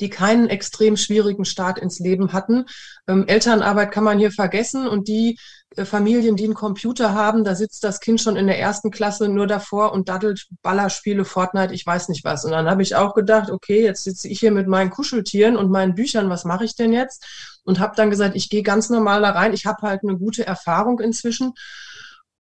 die 0.00 0.10
keinen 0.10 0.48
extrem 0.48 0.96
schwierigen 0.96 1.44
Start 1.44 1.78
ins 1.78 1.98
Leben 1.98 2.32
hatten. 2.32 2.66
Ähm, 3.08 3.26
Elternarbeit 3.26 3.92
kann 3.92 4.04
man 4.04 4.18
hier 4.18 4.30
vergessen 4.30 4.86
und 4.86 5.08
die 5.08 5.38
äh, 5.76 5.84
Familien, 5.84 6.36
die 6.36 6.44
einen 6.44 6.54
Computer 6.54 7.14
haben, 7.14 7.44
da 7.44 7.54
sitzt 7.54 7.84
das 7.84 8.00
Kind 8.00 8.20
schon 8.20 8.36
in 8.36 8.46
der 8.46 8.58
ersten 8.58 8.90
Klasse 8.90 9.28
nur 9.28 9.46
davor 9.46 9.92
und 9.92 10.08
daddelt 10.08 10.46
Ballerspiele, 10.62 11.24
Fortnite, 11.24 11.74
ich 11.74 11.86
weiß 11.86 12.08
nicht 12.08 12.24
was. 12.24 12.44
Und 12.44 12.52
dann 12.52 12.68
habe 12.68 12.82
ich 12.82 12.94
auch 12.94 13.14
gedacht, 13.14 13.50
okay, 13.50 13.82
jetzt 13.82 14.04
sitze 14.04 14.28
ich 14.28 14.40
hier 14.40 14.52
mit 14.52 14.68
meinen 14.68 14.90
Kuscheltieren 14.90 15.56
und 15.56 15.70
meinen 15.70 15.94
Büchern, 15.94 16.30
was 16.30 16.44
mache 16.44 16.64
ich 16.64 16.76
denn 16.76 16.92
jetzt? 16.92 17.24
Und 17.64 17.80
habe 17.80 17.96
dann 17.96 18.10
gesagt, 18.10 18.36
ich 18.36 18.48
gehe 18.48 18.62
ganz 18.62 18.90
normal 18.90 19.22
da 19.22 19.30
rein. 19.30 19.52
Ich 19.52 19.66
habe 19.66 19.86
halt 19.86 20.02
eine 20.02 20.16
gute 20.16 20.46
Erfahrung 20.46 21.00
inzwischen 21.00 21.52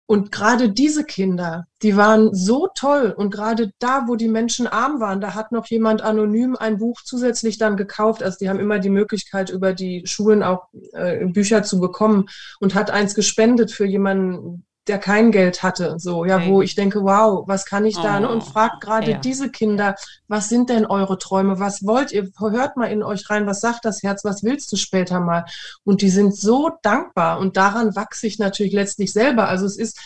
Und 0.06 0.32
gerade 0.32 0.70
diese 0.70 1.06
Kinder, 1.06 1.66
die 1.82 1.96
waren 1.96 2.34
so 2.34 2.68
toll. 2.76 3.14
Und 3.16 3.30
gerade 3.32 3.72
da, 3.80 4.08
wo 4.08 4.16
die 4.16 4.28
Menschen 4.28 4.68
arm 4.68 5.00
waren, 5.00 5.22
da 5.22 5.34
hat 5.34 5.52
noch 5.52 5.66
jemand 5.68 6.02
anonym 6.02 6.56
ein 6.58 6.78
Buch 6.78 7.02
zusätzlich 7.04 7.58
dann 7.58 7.78
gekauft. 7.78 8.22
Also 8.22 8.38
die 8.40 8.50
haben 8.50 8.60
immer 8.60 8.80
die 8.80 8.90
Möglichkeit, 8.90 9.50
über 9.50 9.74
die 9.74 10.04
Schulen 10.06 10.44
auch 10.44 10.68
äh, 10.92 11.26
Bücher 11.26 11.64
zu 11.64 11.80
bekommen 11.80 12.26
und 12.60 12.76
hat 12.76 12.92
eins 12.92 13.16
gespendet 13.16 13.72
für 13.72 13.86
jemanden, 13.86 14.66
der 14.88 15.00
kein 15.00 15.32
Geld 15.32 15.64
hatte, 15.64 15.96
so, 15.98 16.26
ja, 16.26 16.38
okay. 16.38 16.50
wo 16.50 16.62
ich 16.62 16.76
denke, 16.76 17.04
wow, 17.04 17.48
was 17.48 17.66
kann 17.66 17.86
ich 17.86 17.96
da, 17.96 18.18
oh, 18.18 18.20
ne? 18.22 18.30
Und 18.30 18.42
oh, 18.42 18.46
fragt 18.46 18.82
gerade 18.82 19.12
ja. 19.12 19.18
diese 19.18 19.50
Kinder, 19.50 19.96
was 20.28 20.50
sind 20.50 20.70
denn 20.70 20.86
eure 20.86 21.18
Träume? 21.18 21.60
Was 21.60 21.86
wollt 21.86 22.12
ihr? 22.12 22.30
Hört 22.38 22.76
mal 22.76 22.92
in 22.92 23.02
euch 23.02 23.30
rein, 23.30 23.48
was 23.48 23.62
sagt 23.62 23.86
das 23.86 24.04
Herz? 24.04 24.26
Was 24.26 24.44
willst 24.44 24.72
du 24.72 24.76
später 24.76 25.22
mal? 25.22 25.46
Und 25.86 26.02
die 26.02 26.10
sind 26.10 26.36
so 26.36 26.72
dankbar 26.82 27.40
und 27.40 27.56
daran 27.56 27.96
wachse 27.96 28.28
ich 28.28 28.40
natürlich 28.40 28.74
letztlich 28.74 29.14
selber. 29.14 29.48
Also 29.48 29.66
es 29.66 29.78
ist, 29.78 30.00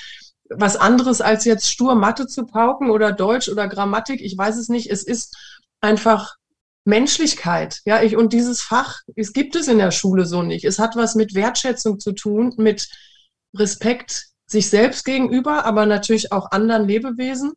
was 0.50 0.76
anderes 0.76 1.22
als 1.22 1.46
jetzt 1.46 1.70
stur 1.70 1.96
Mathe 1.96 2.28
zu 2.28 2.46
pauken 2.46 2.92
oder 2.92 3.12
Deutsch 3.12 3.50
oder 3.50 3.68
Grammatik. 3.68 4.22
Ich 4.22 4.38
weiß 4.38 4.58
es 4.58 4.70
nicht. 4.70 4.92
Es 4.92 5.04
ist 5.04 5.36
einfach 5.82 6.36
Menschlichkeit. 6.86 7.82
Ja, 7.86 8.02
ich, 8.02 8.16
und 8.16 8.32
dieses 8.32 8.62
Fach, 8.62 9.00
es 9.16 9.34
gibt 9.34 9.56
es 9.56 9.68
in 9.68 9.80
der 9.80 9.92
Schule 9.92 10.26
so 10.26 10.44
nicht. 10.44 10.66
Es 10.66 10.80
hat 10.80 10.96
was 10.96 11.16
mit 11.16 11.34
Wertschätzung 11.34 12.00
zu 12.00 12.14
tun, 12.14 12.54
mit 12.58 12.88
Respekt 13.56 14.27
sich 14.48 14.70
selbst 14.70 15.06
gegenüber, 15.06 15.66
aber 15.66 15.86
natürlich 15.86 16.32
auch 16.32 16.52
anderen 16.52 16.88
Lebewesen. 16.88 17.54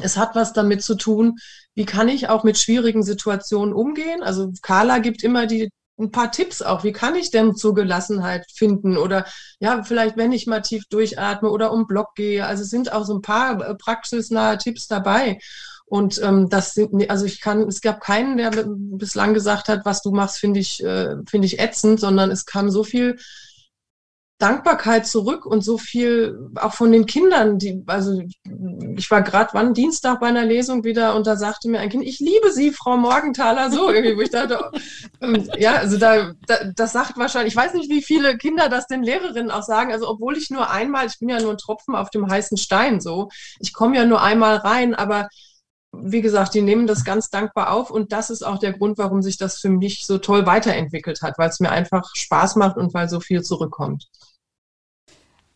Es 0.00 0.16
hat 0.16 0.34
was 0.34 0.52
damit 0.52 0.82
zu 0.82 0.94
tun, 0.94 1.38
wie 1.74 1.86
kann 1.86 2.08
ich 2.08 2.28
auch 2.28 2.44
mit 2.44 2.58
schwierigen 2.58 3.02
Situationen 3.02 3.74
umgehen. 3.74 4.22
Also 4.22 4.52
Carla 4.62 4.98
gibt 4.98 5.22
immer 5.22 5.46
die 5.46 5.70
ein 5.98 6.12
paar 6.12 6.30
Tipps 6.30 6.62
auch. 6.62 6.84
Wie 6.84 6.92
kann 6.92 7.16
ich 7.16 7.30
denn 7.30 7.56
zur 7.56 7.74
Gelassenheit 7.74 8.46
finden? 8.52 8.96
Oder 8.96 9.26
ja, 9.60 9.82
vielleicht, 9.82 10.16
wenn 10.16 10.32
ich 10.32 10.46
mal 10.46 10.60
tief 10.60 10.84
durchatme 10.88 11.50
oder 11.50 11.72
um 11.72 11.86
Block 11.86 12.14
gehe. 12.14 12.46
Also 12.46 12.62
es 12.62 12.70
sind 12.70 12.92
auch 12.92 13.04
so 13.04 13.14
ein 13.14 13.22
paar 13.22 13.60
äh, 13.60 13.74
praxisnahe 13.74 14.58
Tipps 14.58 14.86
dabei. 14.86 15.38
Und 15.86 16.20
ähm, 16.22 16.48
das 16.50 16.74
sind, 16.74 17.10
also 17.10 17.24
ich 17.24 17.40
kann, 17.40 17.62
es 17.62 17.80
gab 17.80 18.00
keinen, 18.00 18.36
der 18.36 18.50
bislang 18.66 19.34
gesagt 19.34 19.68
hat, 19.68 19.84
was 19.84 20.02
du 20.02 20.12
machst, 20.12 20.38
finde 20.38 20.60
ich, 20.60 20.84
äh, 20.84 21.16
finde 21.28 21.46
ich 21.46 21.58
ätzend, 21.58 21.98
sondern 21.98 22.30
es 22.30 22.44
kam 22.44 22.70
so 22.70 22.84
viel 22.84 23.18
Dankbarkeit 24.38 25.04
zurück 25.06 25.44
und 25.44 25.62
so 25.62 25.78
viel 25.78 26.38
auch 26.54 26.72
von 26.72 26.92
den 26.92 27.06
Kindern, 27.06 27.58
die, 27.58 27.82
also 27.86 28.22
ich 28.96 29.10
war 29.10 29.22
gerade 29.22 29.50
wann 29.52 29.74
Dienstag 29.74 30.20
bei 30.20 30.28
einer 30.28 30.44
Lesung 30.44 30.84
wieder 30.84 31.16
und 31.16 31.26
da 31.26 31.34
sagte 31.36 31.68
mir 31.68 31.80
ein 31.80 31.88
Kind, 31.88 32.04
ich 32.04 32.20
liebe 32.20 32.52
Sie, 32.52 32.70
Frau 32.70 32.96
Morgenthaler, 32.96 33.70
so 33.70 33.90
irgendwie, 33.90 34.16
wo 34.16 34.20
ich 34.20 34.30
dachte, 34.30 34.70
ähm, 35.20 35.48
ja, 35.58 35.74
also 35.74 35.98
da, 35.98 36.34
da, 36.46 36.56
das 36.76 36.92
sagt 36.92 37.18
wahrscheinlich, 37.18 37.52
ich 37.52 37.56
weiß 37.56 37.74
nicht, 37.74 37.90
wie 37.90 38.02
viele 38.02 38.36
Kinder 38.36 38.68
das 38.68 38.86
den 38.86 39.02
Lehrerinnen 39.02 39.50
auch 39.50 39.64
sagen, 39.64 39.92
also 39.92 40.08
obwohl 40.08 40.36
ich 40.36 40.50
nur 40.50 40.70
einmal, 40.70 41.06
ich 41.06 41.18
bin 41.18 41.28
ja 41.28 41.40
nur 41.40 41.52
ein 41.52 41.58
Tropfen 41.58 41.96
auf 41.96 42.10
dem 42.10 42.30
heißen 42.30 42.58
Stein, 42.58 43.00
so, 43.00 43.30
ich 43.58 43.72
komme 43.72 43.96
ja 43.96 44.04
nur 44.04 44.22
einmal 44.22 44.56
rein, 44.56 44.94
aber 44.94 45.28
wie 45.92 46.20
gesagt, 46.20 46.54
die 46.54 46.62
nehmen 46.62 46.86
das 46.86 47.04
ganz 47.04 47.30
dankbar 47.30 47.72
auf 47.72 47.90
und 47.90 48.12
das 48.12 48.30
ist 48.30 48.42
auch 48.42 48.58
der 48.58 48.72
Grund, 48.72 48.98
warum 48.98 49.22
sich 49.22 49.36
das 49.36 49.58
für 49.58 49.70
mich 49.70 50.06
so 50.06 50.18
toll 50.18 50.46
weiterentwickelt 50.46 51.22
hat, 51.22 51.38
weil 51.38 51.48
es 51.48 51.60
mir 51.60 51.70
einfach 51.70 52.10
Spaß 52.14 52.56
macht 52.56 52.76
und 52.76 52.94
weil 52.94 53.08
so 53.08 53.20
viel 53.20 53.42
zurückkommt. 53.42 54.08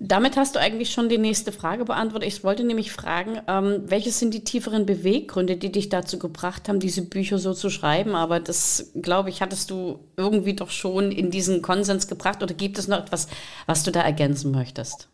Damit 0.05 0.37
hast 0.37 0.57
du 0.57 0.59
eigentlich 0.59 0.91
schon 0.91 1.09
die 1.09 1.19
nächste 1.19 1.53
Frage 1.53 1.85
beantwortet. 1.85 2.27
Ich 2.27 2.43
wollte 2.43 2.65
nämlich 2.65 2.91
fragen, 2.91 3.41
ähm, 3.47 3.83
welches 3.87 4.19
sind 4.19 4.35
die 4.35 4.43
tieferen 4.43 4.85
Beweggründe, 4.85 5.57
die 5.57 5.71
dich 5.71 5.91
dazu 5.91 6.19
gebracht 6.19 6.69
haben, 6.69 6.81
diese 6.81 7.03
Bücher 7.03 7.39
so 7.39 7.55
zu 7.55 7.71
schreiben? 7.71 8.17
Aber 8.17 8.41
das, 8.41 8.91
glaube 9.01 9.29
ich, 9.29 9.43
hattest 9.43 9.71
du 9.71 10.01
irgendwie 10.17 10.55
doch 10.55 10.71
schon 10.71 11.13
in 11.13 11.31
diesen 11.31 11.63
Konsens 11.63 12.09
gebracht 12.09 12.43
oder 12.43 12.53
gibt 12.53 12.79
es 12.79 12.89
noch 12.89 12.99
etwas, 12.99 13.29
was 13.67 13.85
du 13.85 13.93
da 13.93 14.01
ergänzen 14.01 14.51
möchtest? 14.51 15.09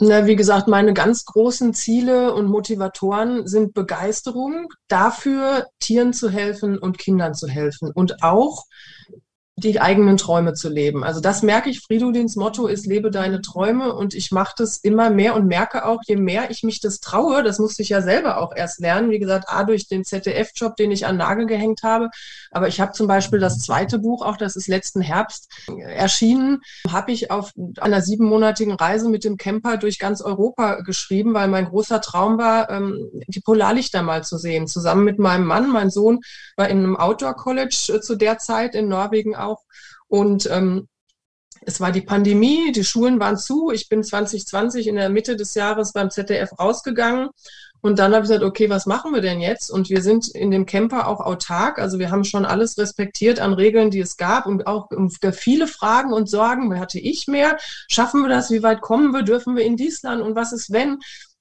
Na, 0.00 0.26
wie 0.26 0.36
gesagt, 0.36 0.68
meine 0.68 0.94
ganz 0.94 1.24
großen 1.24 1.74
Ziele 1.74 2.32
und 2.32 2.46
Motivatoren 2.46 3.48
sind 3.48 3.74
Begeisterung 3.74 4.68
dafür, 4.86 5.66
Tieren 5.80 6.12
zu 6.12 6.30
helfen 6.30 6.78
und 6.78 6.98
Kindern 6.98 7.34
zu 7.34 7.48
helfen. 7.48 7.90
Und 7.92 8.22
auch 8.22 8.64
die 9.58 9.80
eigenen 9.80 10.16
Träume 10.16 10.54
zu 10.54 10.68
leben. 10.68 11.02
Also 11.02 11.20
das 11.20 11.42
merke 11.42 11.68
ich, 11.68 11.80
Fridolins 11.80 12.36
Motto 12.36 12.66
ist, 12.66 12.86
lebe 12.86 13.10
deine 13.10 13.40
Träume 13.40 13.92
und 13.92 14.14
ich 14.14 14.30
mache 14.30 14.54
das 14.56 14.78
immer 14.78 15.10
mehr 15.10 15.34
und 15.34 15.46
merke 15.46 15.84
auch, 15.84 16.00
je 16.06 16.16
mehr 16.16 16.50
ich 16.50 16.62
mich 16.62 16.80
das 16.80 17.00
traue, 17.00 17.42
das 17.42 17.58
musste 17.58 17.82
ich 17.82 17.88
ja 17.88 18.00
selber 18.00 18.38
auch 18.38 18.54
erst 18.54 18.80
lernen, 18.80 19.10
wie 19.10 19.18
gesagt, 19.18 19.48
A, 19.48 19.64
durch 19.64 19.88
den 19.88 20.04
ZDF-Job, 20.04 20.76
den 20.76 20.92
ich 20.92 21.06
an 21.06 21.16
Nagel 21.16 21.46
gehängt 21.46 21.82
habe, 21.82 22.10
aber 22.50 22.68
ich 22.68 22.80
habe 22.80 22.92
zum 22.92 23.08
Beispiel 23.08 23.40
das 23.40 23.58
zweite 23.58 23.98
Buch, 23.98 24.24
auch 24.24 24.36
das 24.36 24.54
ist 24.54 24.68
letzten 24.68 25.00
Herbst 25.00 25.48
erschienen, 25.78 26.60
habe 26.90 27.10
ich 27.10 27.30
auf 27.30 27.52
einer 27.80 28.00
siebenmonatigen 28.00 28.74
Reise 28.74 29.08
mit 29.08 29.24
dem 29.24 29.36
Camper 29.36 29.76
durch 29.76 29.98
ganz 29.98 30.20
Europa 30.20 30.82
geschrieben, 30.82 31.34
weil 31.34 31.48
mein 31.48 31.66
großer 31.66 32.00
Traum 32.00 32.38
war, 32.38 32.70
ähm, 32.70 33.08
die 33.26 33.40
Polarlichter 33.40 34.02
mal 34.02 34.22
zu 34.22 34.38
sehen, 34.38 34.68
zusammen 34.68 35.04
mit 35.04 35.18
meinem 35.18 35.46
Mann. 35.46 35.70
Mein 35.70 35.90
Sohn 35.90 36.20
war 36.56 36.68
in 36.68 36.78
einem 36.78 36.96
Outdoor-College 36.96 37.94
äh, 37.94 38.00
zu 38.00 38.14
der 38.14 38.38
Zeit 38.38 38.74
in 38.74 38.88
Norwegen 38.88 39.34
auch 39.34 39.47
auch. 39.48 39.64
Und 40.08 40.48
ähm, 40.50 40.88
es 41.62 41.80
war 41.80 41.92
die 41.92 42.02
Pandemie, 42.02 42.72
die 42.72 42.84
Schulen 42.84 43.18
waren 43.20 43.36
zu. 43.36 43.70
Ich 43.70 43.88
bin 43.88 44.02
2020 44.02 44.86
in 44.86 44.96
der 44.96 45.08
Mitte 45.08 45.36
des 45.36 45.54
Jahres 45.54 45.92
beim 45.92 46.10
ZDF 46.10 46.58
rausgegangen. 46.58 47.30
Und 47.80 47.98
dann 48.00 48.12
habe 48.12 48.24
ich 48.24 48.30
gesagt, 48.30 48.44
okay, 48.44 48.70
was 48.70 48.86
machen 48.86 49.14
wir 49.14 49.20
denn 49.20 49.40
jetzt? 49.40 49.70
Und 49.70 49.88
wir 49.88 50.02
sind 50.02 50.28
in 50.28 50.50
dem 50.50 50.66
Camper 50.66 51.06
auch 51.06 51.20
autark. 51.20 51.78
Also 51.78 51.98
wir 51.98 52.10
haben 52.10 52.24
schon 52.24 52.44
alles 52.44 52.76
respektiert 52.76 53.38
an 53.38 53.52
Regeln, 53.52 53.90
die 53.90 54.00
es 54.00 54.16
gab 54.16 54.46
und 54.46 54.66
auch 54.66 54.88
viele 55.32 55.68
Fragen 55.68 56.12
und 56.12 56.28
Sorgen. 56.28 56.70
Wer 56.70 56.80
hatte 56.80 56.98
ich 56.98 57.28
mehr? 57.28 57.56
Schaffen 57.88 58.22
wir 58.22 58.28
das? 58.28 58.50
Wie 58.50 58.64
weit 58.64 58.80
kommen 58.80 59.12
wir? 59.12 59.22
Dürfen 59.22 59.54
wir 59.54 59.64
in 59.64 59.76
dies 59.76 60.02
Land? 60.02 60.22
Und 60.22 60.34
was 60.34 60.52
ist 60.52 60.72
wenn? 60.72 60.98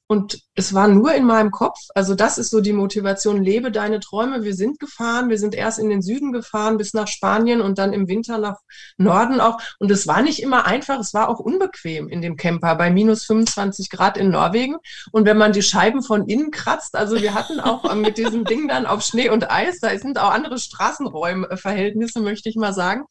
Und 0.09 0.39
es 0.55 0.73
war 0.73 0.87
nur 0.87 1.13
in 1.13 1.25
meinem 1.25 1.51
Kopf. 1.51 1.77
Also 1.93 2.15
das 2.15 2.37
ist 2.37 2.49
so 2.49 2.61
die 2.61 2.71
Motivation. 2.71 3.43
Lebe 3.43 3.71
deine 3.71 3.99
Träume. 3.99 4.43
Wir 4.43 4.55
sind 4.55 4.79
gefahren. 4.79 5.29
Wir 5.29 5.37
sind 5.37 5.53
erst 5.53 5.79
in 5.79 5.89
den 5.89 6.01
Süden 6.01 6.31
gefahren 6.31 6.77
bis 6.77 6.93
nach 6.93 7.09
Spanien 7.09 7.59
und 7.59 7.77
dann 7.77 7.91
im 7.91 8.07
Winter 8.07 8.37
nach 8.37 8.55
Norden 8.97 9.41
auch. 9.41 9.59
Und 9.79 9.91
es 9.91 10.07
war 10.07 10.21
nicht 10.21 10.41
immer 10.41 10.65
einfach. 10.65 10.99
Es 11.01 11.13
war 11.13 11.27
auch 11.27 11.39
unbequem 11.39 12.07
in 12.07 12.21
dem 12.21 12.37
Camper 12.37 12.75
bei 12.75 12.89
minus 12.89 13.25
25 13.25 13.89
Grad 13.89 14.17
in 14.17 14.29
Norwegen. 14.29 14.77
Und 15.11 15.25
wenn 15.25 15.37
man 15.37 15.51
die 15.51 15.61
Scheiben 15.61 16.01
von 16.01 16.25
innen 16.27 16.51
kratzt, 16.51 16.95
also 16.95 17.21
wir 17.21 17.33
hatten 17.33 17.59
auch 17.59 17.93
mit 17.93 18.17
diesem 18.17 18.45
Ding 18.45 18.69
dann 18.69 18.85
auf 18.85 19.01
Schnee 19.01 19.29
und 19.29 19.51
Eis, 19.51 19.79
da 19.81 19.97
sind 19.99 20.19
auch 20.19 20.31
andere 20.31 20.57
Straßenräumverhältnisse, 20.57 22.21
möchte 22.21 22.47
ich 22.47 22.55
mal 22.55 22.73
sagen. 22.73 23.03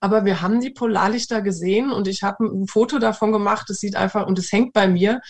Aber 0.00 0.24
wir 0.24 0.42
haben 0.42 0.60
die 0.60 0.70
Polarlichter 0.70 1.40
gesehen 1.40 1.92
und 1.92 2.08
ich 2.08 2.24
habe 2.24 2.44
ein 2.44 2.66
Foto 2.66 2.98
davon 2.98 3.30
gemacht. 3.30 3.70
Es 3.70 3.78
sieht 3.78 3.94
einfach 3.94 4.26
und 4.26 4.40
es 4.40 4.50
hängt 4.50 4.72
bei 4.72 4.88
mir. 4.88 5.20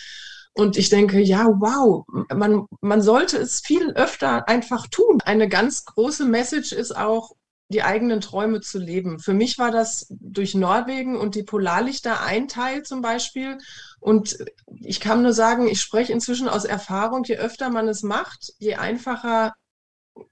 Und 0.53 0.77
ich 0.77 0.89
denke, 0.89 1.19
ja, 1.19 1.47
wow, 1.47 2.05
man, 2.33 2.67
man 2.79 3.01
sollte 3.01 3.37
es 3.37 3.61
viel 3.61 3.91
öfter 3.93 4.47
einfach 4.47 4.87
tun. 4.87 5.19
Eine 5.25 5.49
ganz 5.49 5.85
große 5.85 6.25
Message 6.25 6.73
ist 6.73 6.95
auch, 6.95 7.31
die 7.69 7.81
eigenen 7.81 8.21
Träume 8.21 8.61
zu 8.61 8.77
leben. 8.77 9.19
Für 9.19 9.33
mich 9.33 9.57
war 9.57 9.71
das 9.71 10.05
durch 10.09 10.53
Norwegen 10.53 11.17
und 11.17 11.35
die 11.35 11.43
Polarlichter 11.43 12.21
ein 12.21 12.47
Teil 12.47 12.83
zum 12.83 13.01
Beispiel. 13.01 13.57
Und 13.99 14.37
ich 14.79 14.99
kann 14.99 15.23
nur 15.23 15.33
sagen, 15.33 15.67
ich 15.67 15.81
spreche 15.81 16.13
inzwischen 16.13 16.47
aus 16.47 16.65
Erfahrung, 16.65 17.23
je 17.23 17.37
öfter 17.37 17.69
man 17.69 17.87
es 17.87 18.03
macht, 18.03 18.53
je 18.59 18.75
einfacher 18.75 19.53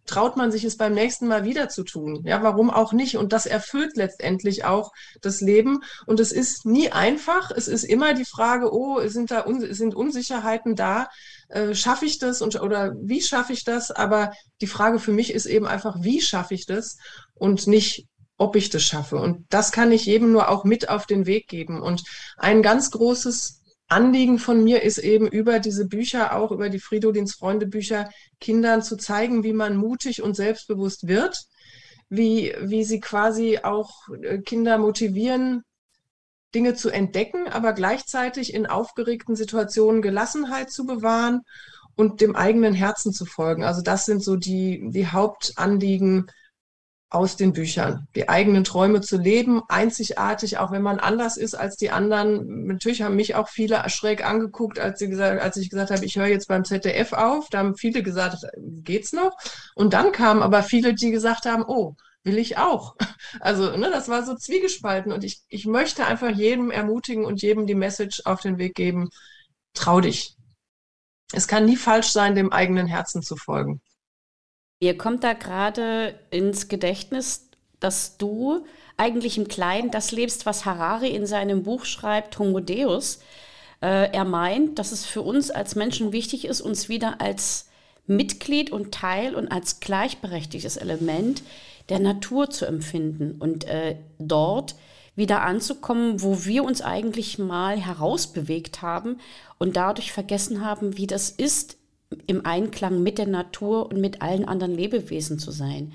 traut 0.06 0.38
man 0.38 0.52
sich 0.52 0.63
es 0.63 0.78
beim 0.78 0.94
nächsten 0.94 1.28
Mal 1.28 1.44
wieder 1.44 1.70
zu 1.70 1.84
tun. 1.84 2.24
Ja, 2.26 2.44
warum 2.44 2.70
auch 2.70 2.94
nicht? 2.94 3.17
Und 3.17 3.34
das 3.34 3.46
erfüllt 3.46 3.96
letztendlich 3.96 4.65
auch 4.65 4.91
das 5.22 5.41
Leben. 5.41 5.80
Und 6.06 6.20
es 6.20 6.32
ist 6.32 6.65
nie 6.65 6.91
einfach. 6.91 7.52
Es 7.52 7.67
ist 7.67 7.84
immer 7.84 8.13
die 8.13 8.26
Frage, 8.26 8.74
oh, 8.74 9.00
sind 9.08 9.32
da 9.32 9.46
sind 9.48 9.96
Unsicherheiten 9.96 10.76
da? 10.76 11.08
Äh, 11.50 11.74
schaffe 11.76 12.06
ich 12.06 12.20
das 12.20 12.41
und, 12.41 12.62
oder 12.62 12.94
wie 13.02 13.22
schaffe 13.22 13.54
ich 13.54 13.63
das? 13.63 13.91
Aber 13.91 14.34
die 14.60 14.67
Frage 14.67 15.00
für 15.00 15.13
mich 15.13 15.34
ist 15.34 15.46
eben 15.46 15.65
einfach, 15.65 15.98
wie 16.02 16.22
schaffe 16.22 16.54
ich 16.54 16.65
das? 16.65 16.98
Und 17.34 17.67
nicht, 17.67 18.08
ob 18.38 18.56
ich 18.56 18.70
das 18.70 18.84
schaffe. 18.84 19.17
Und 19.17 19.46
das 19.50 19.72
kann 19.72 19.91
ich 19.91 20.06
jedem 20.06 20.32
nur 20.32 20.50
auch 20.50 20.63
mit 20.63 20.89
auf 20.89 21.06
den 21.06 21.26
Weg 21.26 21.48
geben. 21.48 21.82
Und 21.82 22.04
ein 22.38 22.62
ganz 22.62 22.91
großes 22.91 23.61
Anliegen 23.91 24.39
von 24.39 24.63
mir 24.63 24.84
ist 24.84 24.99
eben 24.99 25.27
über 25.27 25.60
diese 25.60 25.86
Bücher, 25.86 26.36
auch 26.36 26.51
über 26.51 26.69
die 26.69 26.80
Fridolins 26.80 27.36
Freunde 27.36 27.67
Bücher, 27.67 28.10
Kindern 28.39 28.82
zu 28.82 28.95
zeigen, 28.95 29.43
wie 29.43 29.51
man 29.51 29.75
mutig 29.75 30.21
und 30.21 30.36
selbstbewusst 30.36 31.08
wird, 31.08 31.45
wie, 32.10 32.56
wie 32.62 32.86
sie 32.86 33.01
quasi 33.01 33.60
auch 33.63 34.08
äh, 34.23 34.39
Kinder 34.39 34.77
motivieren, 34.77 35.63
Dinge 36.56 36.73
zu 36.75 36.89
entdecken, 36.89 37.47
aber 37.49 37.73
gleichzeitig 37.73 38.54
in 38.54 38.65
aufgeregten 38.65 39.36
Situationen 39.36 40.01
Gelassenheit 40.01 40.71
zu 40.71 40.86
bewahren 40.86 41.41
und 41.95 42.21
dem 42.21 42.36
eigenen 42.36 42.73
Herzen 42.73 43.12
zu 43.12 43.25
folgen. 43.25 43.65
Also 43.65 43.82
das 43.82 44.06
sind 44.06 44.23
so 44.23 44.38
die, 44.38 44.89
die 44.91 45.08
Hauptanliegen 45.08 46.32
aus 47.12 47.36
den 47.36 47.54
Büchern, 47.54 48.08
die 48.15 48.30
eigenen 48.30 48.63
Träume 48.63 49.02
zu 49.02 49.17
leben, 49.17 49.62
einzigartig, 49.67 50.58
auch 50.58 50.71
wenn 50.71 50.82
man 50.82 51.00
anders 51.00 51.38
ist 51.38 51.54
als 51.54 51.76
die 51.76 51.91
anderen. 51.91 52.65
Natürlich 52.65 53.02
haben 53.02 53.17
mich 53.17 53.36
auch 53.36 53.50
viele 53.50 53.88
schräg 53.89 54.26
angeguckt, 54.26 54.80
als, 54.80 54.97
sie 54.97 55.10
gesagt, 55.10 55.41
als 55.41 55.58
ich 55.58 55.69
gesagt 55.69 55.91
habe, 55.91 56.06
ich 56.06 56.15
höre 56.15 56.28
jetzt 56.28 56.47
beim 56.47 56.63
ZDF 56.63 57.12
auf. 57.13 57.50
Da 57.50 57.60
haben 57.60 57.76
viele 57.76 58.02
gesagt, 58.02 58.38
geht's 58.58 59.12
noch? 59.12 59.38
Und 59.76 59.93
dann 59.93 60.13
kamen 60.13 60.41
aber 60.41 60.63
viele, 60.63 60.93
die 60.93 61.12
gesagt 61.12 61.45
haben, 61.45 61.63
oh, 61.67 61.95
will 62.24 62.38
ich 62.39 62.58
auch. 62.58 62.95
Also, 63.39 63.78
ne, 63.78 63.89
das 63.89 64.10
war 64.10 64.26
so 64.26 64.36
zwiegespalten 64.36 65.13
und 65.13 65.24
ich, 65.24 65.41
ich 65.47 65.65
möchte 65.65 66.06
einfach 66.06 66.32
jedem 66.32 66.69
ermutigen 66.69 67.24
und 67.24 67.41
jedem 67.41 67.65
die 67.65 67.76
Message 67.76 68.24
auf 68.26 68.41
den 68.41 68.58
Weg 68.58 68.76
geben, 68.76 69.10
Trau 69.74 70.02
dich. 70.02 70.36
Es 71.34 71.47
kann 71.47 71.65
nie 71.65 71.78
falsch 71.78 72.10
sein, 72.10 72.36
dem 72.36 72.52
eigenen 72.52 72.88
Herzen 72.88 73.21
zu 73.21 73.38
folgen. 73.38 73.82
Mir 74.82 74.98
kommt 74.98 75.24
da 75.24 75.34
gerade 75.34 76.15
ins 76.32 76.67
Gedächtnis, 76.67 77.48
dass 77.80 78.17
du 78.17 78.65
eigentlich 78.98 79.38
im 79.38 79.48
Kleinen 79.48 79.91
das 79.91 80.12
lebst, 80.12 80.48
was 80.48 80.65
Harari 80.65 81.10
in 81.10 81.28
seinem 81.28 81.62
Buch 81.63 81.86
schreibt, 81.86 82.39
Homo 82.39 82.60
Deus. 82.60 83.20
Äh, 83.82 84.12
er 84.12 84.26
meint, 84.26 84.80
dass 84.80 84.91
es 84.91 85.06
für 85.06 85.22
uns 85.22 85.52
als 85.52 85.76
Menschen 85.76 86.12
wichtig 86.12 86.46
ist, 86.46 86.62
uns 86.62 86.89
wieder 86.89 87.22
als 87.22 87.70
Mitglied 88.08 88.72
und 88.72 88.91
Teil 88.91 89.36
und 89.36 89.52
als 89.52 89.80
gleichberechtigtes 89.82 90.78
Element 90.78 91.44
der 91.89 92.00
Natur 92.00 92.50
zu 92.50 92.65
empfinden 92.65 93.36
und 93.39 93.65
äh, 93.65 93.98
dort 94.17 94.76
wieder 95.15 95.41
anzukommen, 95.41 96.24
wo 96.24 96.46
wir 96.46 96.63
uns 96.63 96.82
eigentlich 96.82 97.38
mal 97.38 97.78
herausbewegt 97.78 98.82
haben 98.82 99.20
und 99.60 99.76
dadurch 99.76 100.12
vergessen 100.12 100.65
haben, 100.65 100.98
wie 100.98 101.06
das 101.06 101.30
ist, 101.30 101.78
im 102.28 102.45
Einklang 102.45 103.02
mit 103.04 103.17
der 103.17 103.28
Natur 103.28 103.88
und 103.88 104.00
mit 104.00 104.21
allen 104.21 104.45
anderen 104.45 104.76
Lebewesen 104.76 105.39
zu 105.39 105.52
sein. 105.52 105.93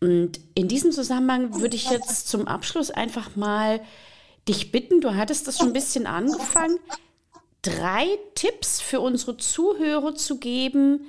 Und 0.00 0.40
in 0.54 0.68
diesem 0.68 0.92
Zusammenhang 0.92 1.60
würde 1.60 1.76
ich 1.76 1.90
jetzt 1.90 2.28
zum 2.28 2.46
Abschluss 2.46 2.90
einfach 2.90 3.36
mal 3.36 3.80
dich 4.48 4.70
bitten, 4.70 5.00
du 5.00 5.14
hattest 5.14 5.48
das 5.48 5.58
schon 5.58 5.68
ein 5.68 5.72
bisschen 5.72 6.06
angefangen, 6.06 6.78
drei 7.62 8.06
Tipps 8.34 8.80
für 8.80 9.00
unsere 9.00 9.36
Zuhörer 9.38 10.14
zu 10.14 10.38
geben, 10.38 11.06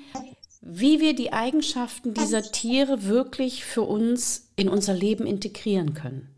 wie 0.61 0.99
wir 0.99 1.13
die 1.13 1.33
Eigenschaften 1.33 2.13
dieser 2.13 2.41
Tiere 2.41 3.03
wirklich 3.03 3.65
für 3.65 3.81
uns 3.81 4.47
in 4.55 4.69
unser 4.69 4.93
Leben 4.93 5.27
integrieren 5.27 5.93
können. 5.93 6.29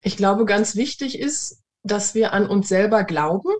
Ich 0.00 0.16
glaube, 0.16 0.44
ganz 0.44 0.76
wichtig 0.76 1.18
ist, 1.18 1.58
dass 1.82 2.14
wir 2.14 2.32
an 2.32 2.48
uns 2.48 2.68
selber 2.68 3.04
glauben 3.04 3.50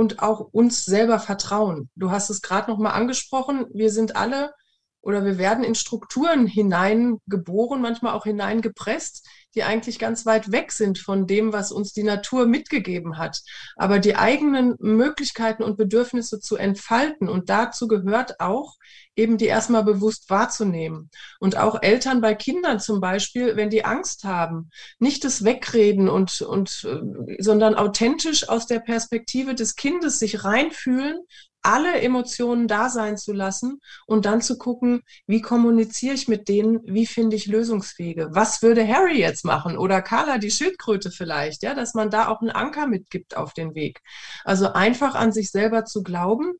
und 0.00 0.22
auch 0.22 0.40
uns 0.40 0.86
selber 0.86 1.18
vertrauen. 1.18 1.90
Du 1.94 2.10
hast 2.10 2.30
es 2.30 2.40
gerade 2.40 2.70
noch 2.70 2.78
mal 2.78 2.92
angesprochen. 2.92 3.66
Wir 3.74 3.90
sind 3.90 4.16
alle 4.16 4.54
oder 5.02 5.26
wir 5.26 5.36
werden 5.36 5.62
in 5.62 5.74
Strukturen 5.74 6.46
hineingeboren, 6.46 7.82
manchmal 7.82 8.14
auch 8.14 8.24
hineingepresst, 8.24 9.28
die 9.54 9.64
eigentlich 9.64 9.98
ganz 9.98 10.26
weit 10.26 10.52
weg 10.52 10.72
sind 10.72 10.98
von 10.98 11.26
dem, 11.26 11.52
was 11.52 11.72
uns 11.72 11.92
die 11.92 12.02
Natur 12.02 12.46
mitgegeben 12.46 13.18
hat. 13.18 13.40
Aber 13.76 13.98
die 13.98 14.16
eigenen 14.16 14.76
Möglichkeiten 14.78 15.62
und 15.62 15.76
Bedürfnisse 15.76 16.40
zu 16.40 16.56
entfalten 16.56 17.28
und 17.28 17.50
dazu 17.50 17.88
gehört 17.88 18.40
auch, 18.40 18.76
eben 19.16 19.36
die 19.36 19.46
erstmal 19.46 19.84
bewusst 19.84 20.30
wahrzunehmen. 20.30 21.10
Und 21.40 21.56
auch 21.56 21.82
Eltern 21.82 22.20
bei 22.20 22.34
Kindern 22.34 22.80
zum 22.80 23.00
Beispiel, 23.00 23.56
wenn 23.56 23.68
die 23.68 23.84
Angst 23.84 24.24
haben, 24.24 24.70
nicht 24.98 25.24
das 25.24 25.44
Wegreden 25.44 26.08
und, 26.08 26.40
und, 26.40 26.86
äh, 26.88 27.42
sondern 27.42 27.74
authentisch 27.74 28.48
aus 28.48 28.66
der 28.66 28.80
Perspektive 28.80 29.54
des 29.54 29.74
Kindes 29.74 30.18
sich 30.18 30.44
reinfühlen 30.44 31.18
alle 31.62 32.00
Emotionen 32.00 32.68
da 32.68 32.88
sein 32.88 33.16
zu 33.16 33.32
lassen 33.32 33.80
und 34.06 34.24
dann 34.24 34.40
zu 34.40 34.56
gucken, 34.58 35.02
wie 35.26 35.40
kommuniziere 35.42 36.14
ich 36.14 36.28
mit 36.28 36.48
denen, 36.48 36.80
wie 36.84 37.06
finde 37.06 37.36
ich 37.36 37.46
Lösungswege. 37.46 38.28
Was 38.32 38.62
würde 38.62 38.86
Harry 38.86 39.18
jetzt 39.18 39.44
machen 39.44 39.76
oder 39.76 40.02
Carla 40.02 40.38
die 40.38 40.50
Schildkröte 40.50 41.10
vielleicht, 41.10 41.62
ja, 41.62 41.74
dass 41.74 41.94
man 41.94 42.10
da 42.10 42.28
auch 42.28 42.40
einen 42.40 42.50
Anker 42.50 42.86
mitgibt 42.86 43.36
auf 43.36 43.52
den 43.52 43.74
Weg. 43.74 44.00
Also 44.44 44.72
einfach 44.72 45.14
an 45.14 45.32
sich 45.32 45.50
selber 45.50 45.84
zu 45.84 46.02
glauben 46.02 46.52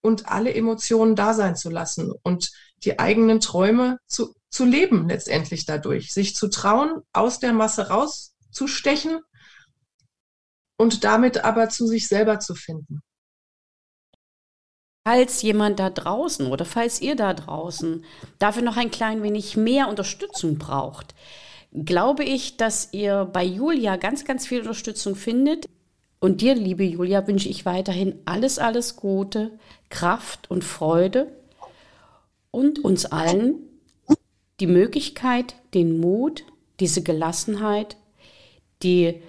und 0.00 0.28
alle 0.28 0.54
Emotionen 0.54 1.16
da 1.16 1.34
sein 1.34 1.56
zu 1.56 1.70
lassen 1.70 2.12
und 2.22 2.50
die 2.84 2.98
eigenen 2.98 3.40
Träume 3.40 3.98
zu, 4.06 4.34
zu 4.50 4.64
leben 4.64 5.08
letztendlich 5.08 5.66
dadurch, 5.66 6.12
sich 6.12 6.36
zu 6.36 6.48
trauen, 6.48 7.02
aus 7.12 7.40
der 7.40 7.52
Masse 7.52 7.88
rauszustechen 7.88 9.20
und 10.76 11.02
damit 11.02 11.44
aber 11.44 11.68
zu 11.68 11.86
sich 11.86 12.06
selber 12.06 12.38
zu 12.38 12.54
finden. 12.54 13.02
Falls 15.08 15.40
jemand 15.40 15.80
da 15.80 15.88
draußen 15.88 16.48
oder 16.48 16.66
falls 16.66 17.00
ihr 17.00 17.16
da 17.16 17.32
draußen 17.32 18.04
dafür 18.38 18.62
noch 18.62 18.76
ein 18.76 18.90
klein 18.90 19.22
wenig 19.22 19.56
mehr 19.56 19.88
Unterstützung 19.88 20.58
braucht, 20.58 21.14
glaube 21.72 22.24
ich, 22.24 22.58
dass 22.58 22.92
ihr 22.92 23.24
bei 23.24 23.42
Julia 23.42 23.96
ganz, 23.96 24.26
ganz 24.26 24.46
viel 24.46 24.58
Unterstützung 24.58 25.14
findet. 25.16 25.64
Und 26.20 26.42
dir, 26.42 26.54
liebe 26.54 26.84
Julia, 26.84 27.26
wünsche 27.26 27.48
ich 27.48 27.64
weiterhin 27.64 28.16
alles, 28.26 28.58
alles 28.58 28.96
Gute, 28.96 29.52
Kraft 29.88 30.50
und 30.50 30.62
Freude 30.62 31.32
und 32.50 32.84
uns 32.84 33.06
allen 33.06 33.54
die 34.60 34.66
Möglichkeit, 34.66 35.54
den 35.72 36.00
Mut, 36.00 36.44
diese 36.80 37.02
Gelassenheit, 37.02 37.96
die 38.82 39.22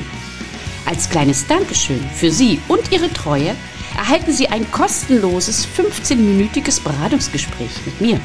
Als 0.87 1.11
kleines 1.11 1.46
Dankeschön 1.46 2.01
für 2.14 2.31
Sie 2.31 2.61
und 2.68 2.92
Ihre 2.92 3.12
Treue 3.12 3.55
erhalten 3.96 4.33
Sie 4.33 4.49
ein 4.49 4.70
kostenloses 4.70 5.66
15-minütiges 5.66 6.83
Beratungsgespräch 6.83 7.85
mit 7.85 8.01
mir. 8.01 8.20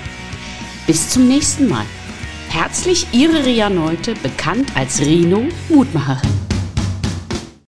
Bis 0.88 1.10
zum 1.10 1.28
nächsten 1.28 1.67
Mal. 1.67 1.86
Herzlich 2.50 3.08
Ihre 3.12 3.43
Ria 3.43 3.71
Neute, 3.71 4.13
bekannt 4.21 4.71
als 4.76 5.00
Rino 5.02 5.48
Mutmacherin. 5.67 6.44